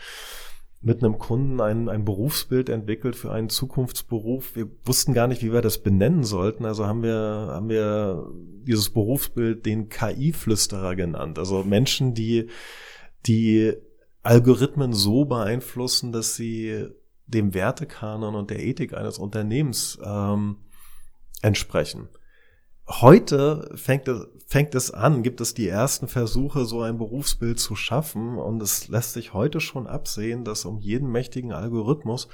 mit 0.81 1.03
einem 1.03 1.17
Kunden 1.17 1.59
ein, 1.59 1.89
ein 1.89 2.05
Berufsbild 2.05 2.69
entwickelt 2.69 3.15
für 3.15 3.31
einen 3.31 3.49
Zukunftsberuf. 3.49 4.55
Wir 4.55 4.69
wussten 4.85 5.13
gar 5.13 5.27
nicht, 5.27 5.41
wie 5.43 5.51
wir 5.51 5.61
das 5.61 5.79
benennen 5.79 6.23
sollten. 6.23 6.65
Also 6.65 6.85
haben 6.85 7.01
wir, 7.01 7.15
haben 7.51 7.69
wir 7.69 8.31
dieses 8.63 8.89
Berufsbild 8.91 9.65
den 9.65 9.89
KI-Flüsterer 9.89 10.95
genannt. 10.95 11.39
Also 11.39 11.63
Menschen, 11.63 12.13
die, 12.13 12.49
die 13.25 13.73
Algorithmen 14.23 14.93
so 14.93 15.25
beeinflussen, 15.25 16.11
dass 16.11 16.35
sie 16.35 16.87
dem 17.27 17.53
Wertekanon 17.53 18.35
und 18.35 18.49
der 18.49 18.59
Ethik 18.59 18.93
eines 18.93 19.17
Unternehmens 19.17 19.99
ähm, 20.03 20.57
entsprechen. 21.41 22.09
Heute 22.87 23.69
fängt 23.75 24.07
es, 24.07 24.27
fängt 24.47 24.73
es 24.73 24.91
an, 24.91 25.21
gibt 25.21 25.41
es 25.41 25.53
die 25.53 25.67
ersten 25.67 26.07
Versuche, 26.07 26.65
so 26.65 26.81
ein 26.81 26.97
Berufsbild 26.97 27.59
zu 27.59 27.75
schaffen 27.75 28.37
und 28.37 28.61
es 28.61 28.87
lässt 28.87 29.11
sich 29.13 29.33
heute 29.33 29.59
schon 29.59 29.87
absehen, 29.87 30.45
dass 30.45 30.63
um 30.63 30.79
jeden 30.79 31.11
mächtigen 31.11 31.51
Algorithmus 31.51 32.29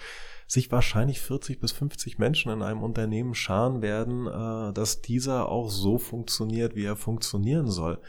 sich 0.46 0.72
wahrscheinlich 0.72 1.22
40 1.22 1.60
bis 1.60 1.72
50 1.72 2.20
Menschen 2.20 2.52
in 2.52 2.62
einem 2.62 2.84
Unternehmen 2.84 3.34
scharen 3.34 3.82
werden, 3.82 4.28
äh, 4.28 4.74
dass 4.74 5.02
dieser 5.02 5.50
auch 5.50 5.72
so 5.72 5.98
funktioniert, 5.98 6.76
wie 6.76 6.86
er 6.86 6.96
funktionieren 6.96 7.68
soll. 7.68 8.00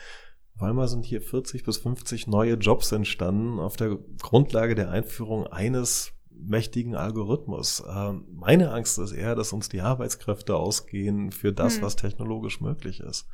Weimar 0.56 0.88
sind 0.88 1.06
hier 1.06 1.22
40 1.22 1.64
bis 1.64 1.78
50 1.78 2.26
neue 2.26 2.54
Jobs 2.54 2.92
entstanden 2.92 3.58
auf 3.58 3.76
der 3.76 3.98
Grundlage 4.20 4.74
der 4.74 4.90
Einführung 4.90 5.46
eines 5.46 6.12
mächtigen 6.36 6.94
Algorithmus. 6.94 7.82
Ähm, 7.88 8.24
meine 8.32 8.70
Angst 8.72 8.98
ist 8.98 9.12
eher, 9.12 9.34
dass 9.34 9.52
uns 9.52 9.68
die 9.68 9.80
Arbeitskräfte 9.80 10.56
ausgehen 10.56 11.32
für 11.32 11.52
das, 11.52 11.76
hm. 11.76 11.82
was 11.82 11.96
technologisch 11.96 12.60
möglich 12.60 13.00
ist. 13.00 13.26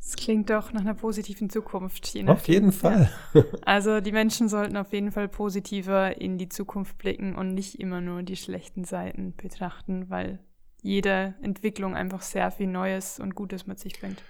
Das 0.00 0.16
klingt 0.16 0.48
doch 0.48 0.72
nach 0.72 0.80
einer 0.80 0.94
positiven 0.94 1.50
Zukunft. 1.50 2.08
Je 2.14 2.26
auf 2.28 2.48
jeden 2.48 2.72
Fall. 2.72 3.10
Ja. 3.34 3.44
Also 3.62 4.00
die 4.00 4.12
Menschen 4.12 4.48
sollten 4.48 4.76
auf 4.76 4.92
jeden 4.92 5.12
Fall 5.12 5.28
positiver 5.28 6.18
in 6.18 6.38
die 6.38 6.48
Zukunft 6.48 6.96
blicken 6.96 7.34
und 7.34 7.52
nicht 7.52 7.78
immer 7.78 8.00
nur 8.00 8.22
die 8.22 8.36
schlechten 8.36 8.84
Seiten 8.84 9.34
betrachten, 9.36 10.08
weil 10.08 10.38
jede 10.82 11.34
Entwicklung 11.42 11.94
einfach 11.94 12.22
sehr 12.22 12.50
viel 12.50 12.68
Neues 12.68 13.20
und 13.20 13.34
Gutes 13.34 13.66
mit 13.66 13.78
sich 13.78 14.00
bringt. 14.00 14.22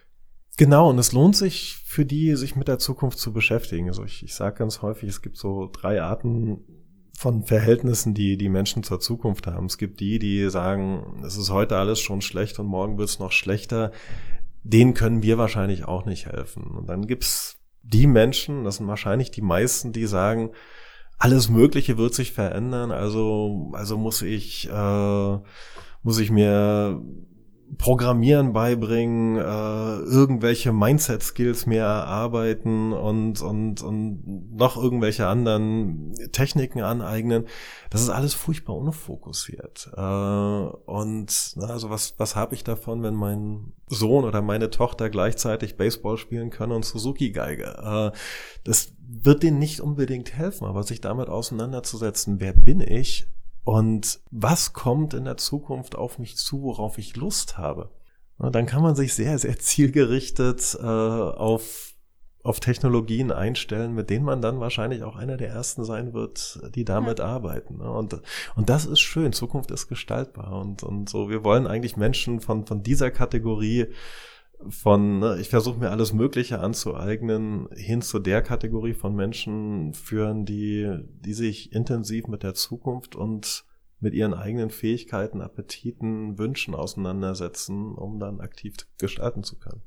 Genau, 0.57 0.91
und 0.91 0.99
es 0.99 1.13
lohnt 1.13 1.37
sich 1.37 1.77
für 1.85 2.05
die, 2.05 2.35
sich 2.35 2.57
mit 2.57 2.67
der 2.67 2.79
Zukunft 2.79 3.19
zu 3.19 3.33
beschäftigen. 3.33 3.87
Also 3.87 4.03
ich, 4.05 4.25
ich 4.25 4.35
sage 4.35 4.57
ganz 4.57 4.83
häufig, 4.83 5.09
es 5.09 5.23
gibt 5.23 5.37
so 5.37 5.71
drei 5.73 6.03
Arten, 6.03 6.65
von 7.19 7.43
Verhältnissen, 7.43 8.15
die 8.15 8.37
die 8.37 8.49
Menschen 8.49 8.85
zur 8.85 9.01
Zukunft 9.01 9.49
haben. 9.49 9.67
Es 9.67 9.77
gibt 9.77 9.99
die, 9.99 10.21
die 10.21 10.49
sagen, 10.51 11.21
es 11.27 11.37
ist 11.37 11.51
heute 11.51 11.77
alles 11.77 11.99
schon 11.99 12.21
schlecht 12.21 12.61
und 12.61 12.67
morgen 12.67 12.97
wird 12.97 13.09
es 13.09 13.19
noch 13.19 13.33
schlechter. 13.33 13.91
Denen 14.63 14.95
können 14.95 15.21
wir 15.21 15.37
wahrscheinlich 15.37 15.85
auch 15.85 16.05
nicht 16.05 16.27
helfen. 16.27 16.63
Und 16.63 16.89
dann 16.89 17.09
gibt's 17.09 17.59
die 17.83 18.07
Menschen, 18.07 18.63
das 18.63 18.77
sind 18.77 18.87
wahrscheinlich 18.87 19.33
die 19.33 19.43
meisten, 19.43 19.93
die 19.93 20.07
sagen, 20.07 20.53
alles 21.19 21.49
Mögliche 21.49 21.99
wird 21.99 22.15
sich 22.15 22.31
verändern, 22.31 22.93
also, 22.93 23.73
also 23.73 23.99
muss 23.99 24.23
ich, 24.23 24.71
äh, 24.71 25.39
muss 26.05 26.21
ich 26.21 26.31
mir 26.31 27.03
Programmieren 27.77 28.55
beibringen, 28.55 29.37
äh, 29.37 29.41
irgendwelche 29.41 30.73
Mindset-Skills 30.73 31.67
mehr 31.67 31.85
erarbeiten 31.85 32.93
und, 32.93 33.43
und, 33.43 33.83
und 33.83 34.57
noch 34.57 34.83
irgendwelche 34.83 35.27
anderen 35.27 36.15
Techniken 36.33 36.81
aneignen. 36.81 37.47
Das 37.91 38.01
ist 38.01 38.09
alles 38.09 38.33
furchtbar 38.35 38.75
unfokussiert. 38.77 39.91
Äh, 39.95 40.01
und 40.01 41.53
na, 41.57 41.67
also 41.67 41.91
was, 41.91 42.15
was 42.19 42.37
habe 42.37 42.55
ich 42.55 42.65
davon, 42.65 43.03
wenn 43.03 43.15
mein 43.15 43.73
Sohn 43.87 44.25
oder 44.25 44.41
meine 44.41 44.71
Tochter 44.71 45.11
gleichzeitig 45.11 45.77
Baseball 45.77 46.17
spielen 46.17 46.51
können 46.51 46.73
und 46.73 46.87
Suzuki-Geige? 46.87 48.13
Äh, 48.15 48.19
das 48.65 48.93
wird 49.07 49.43
denen 49.43 49.59
nicht 49.59 49.81
unbedingt 49.81 50.33
helfen, 50.35 50.65
aber 50.65 50.83
sich 50.83 51.01
damit 51.01 51.29
auseinanderzusetzen, 51.29 52.41
wer 52.41 52.55
bin 52.55 52.81
ich, 52.81 53.29
und 53.69 54.21
was 54.31 54.73
kommt 54.73 55.13
in 55.13 55.27
der 55.27 55.37
Zukunft 55.37 55.95
auf 55.95 56.19
mich 56.19 56.39
zu, 56.39 56.63
worauf 56.63 56.97
ich 56.97 57.17
Lust 57.17 57.59
habe? 57.59 57.91
dann 58.39 58.65
kann 58.65 58.81
man 58.81 58.95
sich 58.95 59.13
sehr, 59.13 59.39
sehr 59.39 59.59
zielgerichtet 59.59 60.79
äh, 60.81 60.87
auf 60.87 61.93
auf 62.45 62.61
Technologien 62.61 63.31
einstellen, 63.31 63.95
mit 63.95 64.09
denen 64.09 64.25
man 64.25 64.41
dann 64.41 64.59
wahrscheinlich 64.59 65.03
auch 65.03 65.17
einer 65.17 65.37
der 65.37 65.51
ersten 65.51 65.85
sein 65.85 66.15
wird, 66.15 66.61
die 66.75 66.87
damit 66.87 67.19
ja. 67.19 67.27
arbeiten. 67.27 67.79
Ne? 67.79 67.91
Und, 67.91 68.23
und 68.55 68.71
das 68.71 68.87
ist 68.87 69.01
schön. 69.01 69.35
Zukunft 69.35 69.71
ist 69.71 69.89
gestaltbar. 69.89 70.53
Und, 70.59 70.83
und 70.83 71.11
so, 71.11 71.29
wir 71.29 71.45
wollen 71.45 71.67
eigentlich 71.67 71.99
Menschen 71.99 72.41
von, 72.41 72.65
von 72.65 72.83
dieser 72.83 73.11
Kategorie 73.11 73.89
von, 74.69 75.21
ne, 75.21 75.39
ich 75.41 75.49
versuche 75.49 75.79
mir 75.79 75.91
alles 75.91 76.13
Mögliche 76.13 76.61
anzueignen, 76.61 77.69
hin 77.75 78.03
zu 78.03 78.19
der 78.19 78.43
Kategorie 78.43 78.95
von 78.95 79.15
Menschen 79.15 79.95
führen, 79.95 80.45
die, 80.45 80.99
die 81.21 81.35
sich 81.35 81.73
intensiv 81.73 82.27
mit 82.27 82.43
der 82.43 82.55
Zukunft 82.55 83.15
und 83.15 83.65
mit 84.01 84.15
ihren 84.15 84.35
eigenen 84.35 84.71
Fähigkeiten, 84.71 85.41
Appetiten, 85.41 86.39
Wünschen 86.39 86.75
auseinandersetzen, 86.75 87.95
um 87.95 88.19
dann 88.19 88.41
aktiv 88.41 88.75
gestalten 88.99 89.43
zu 89.43 89.59
können. 89.59 89.83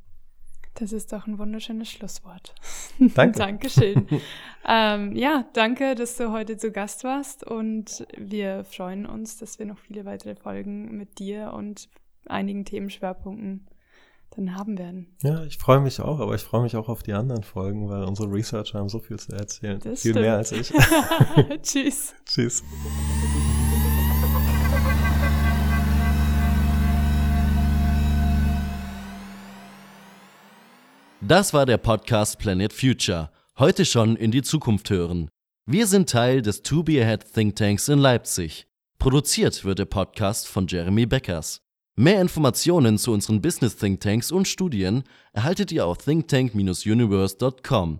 Das 0.76 0.94
ist 0.94 1.12
doch 1.12 1.28
ein 1.28 1.38
wunderschönes 1.38 1.90
Schlusswort. 1.92 2.56
Danke. 2.98 3.38
Dankeschön. 3.40 4.08
ähm, 4.68 5.16
ja, 5.16 5.46
danke, 5.54 5.96
dass 5.96 6.16
du 6.16 6.32
heute 6.32 6.58
zu 6.58 6.72
Gast 6.72 7.04
warst 7.04 7.46
und 7.46 8.06
wir 8.18 8.64
freuen 8.64 9.06
uns, 9.06 9.38
dass 9.38 9.60
wir 9.60 9.66
noch 9.66 9.78
viele 9.78 10.06
weitere 10.06 10.36
Folgen 10.36 10.98
mit 10.98 11.20
dir 11.20 11.52
und 11.54 11.90
einigen 12.26 12.64
Themenschwerpunkten 12.64 13.68
dann 14.36 14.56
haben 14.56 14.78
werden. 14.78 15.16
Ja, 15.24 15.44
ich 15.44 15.58
freue 15.58 15.80
mich 15.82 16.00
auch, 16.00 16.20
aber 16.20 16.36
ich 16.36 16.42
freue 16.42 16.64
mich 16.64 16.76
auch 16.76 16.90
auf 16.90 17.04
die 17.04 17.14
anderen 17.14 17.44
Folgen, 17.44 17.90
weil 17.90 18.04
unsere 18.04 18.32
Researcher 18.32 18.80
haben 18.80 18.90
so 18.90 19.00
viel 19.00 19.20
zu 19.20 19.34
erzählen. 19.34 19.80
Das 19.80 20.02
viel 20.02 20.12
stimmt. 20.12 20.26
mehr 20.26 20.38
als 20.38 20.52
ich. 20.52 20.72
Tschüss. 21.62 22.14
Tschüss. 22.26 22.64
Das 31.22 31.54
war 31.54 31.66
der 31.66 31.78
Podcast 31.78 32.40
Planet 32.40 32.74
Future. 32.74 33.30
Heute 33.60 33.86
schon 33.86 34.16
in 34.16 34.32
die 34.32 34.42
Zukunft 34.42 34.90
hören. 34.90 35.30
Wir 35.68 35.86
sind 35.86 36.10
Teil 36.10 36.42
des 36.42 36.64
To 36.64 36.84
Be 36.84 37.02
Ahead 37.02 37.32
Think 37.34 37.56
Tanks 37.56 37.90
in 37.90 38.00
Leipzig. 38.00 38.68
Produziert 38.98 39.64
wird 39.64 39.80
der 39.80 39.86
Podcast 39.86 40.48
von 40.48 40.68
Jeremy 40.68 41.06
Beckers. 41.06 41.62
Mehr 41.96 42.22
Informationen 42.22 42.98
zu 42.98 43.12
unseren 43.12 43.42
Business 43.42 43.76
Think 43.76 44.00
Tanks 44.00 44.32
und 44.32 44.48
Studien 44.48 45.04
erhaltet 45.34 45.72
ihr 45.72 45.86
auf 45.86 45.98
thinktank-universe.com. 45.98 48.00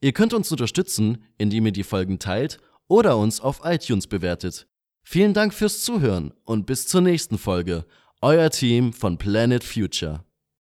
Ihr 0.00 0.12
könnt 0.12 0.32
uns 0.32 0.52
unterstützen, 0.52 1.24
indem 1.36 1.66
ihr 1.66 1.72
die 1.72 1.82
Folgen 1.82 2.18
teilt 2.18 2.58
oder 2.86 3.16
uns 3.16 3.40
auf 3.40 3.62
iTunes 3.64 4.06
bewertet. 4.06 4.68
Vielen 5.02 5.34
Dank 5.34 5.54
fürs 5.54 5.82
Zuhören 5.82 6.32
und 6.44 6.66
bis 6.66 6.86
zur 6.86 7.00
nächsten 7.00 7.38
Folge. 7.38 7.84
Euer 8.20 8.50
Team 8.50 8.92
von 8.92 9.18
Planet 9.18 9.64
Future. 9.64 10.24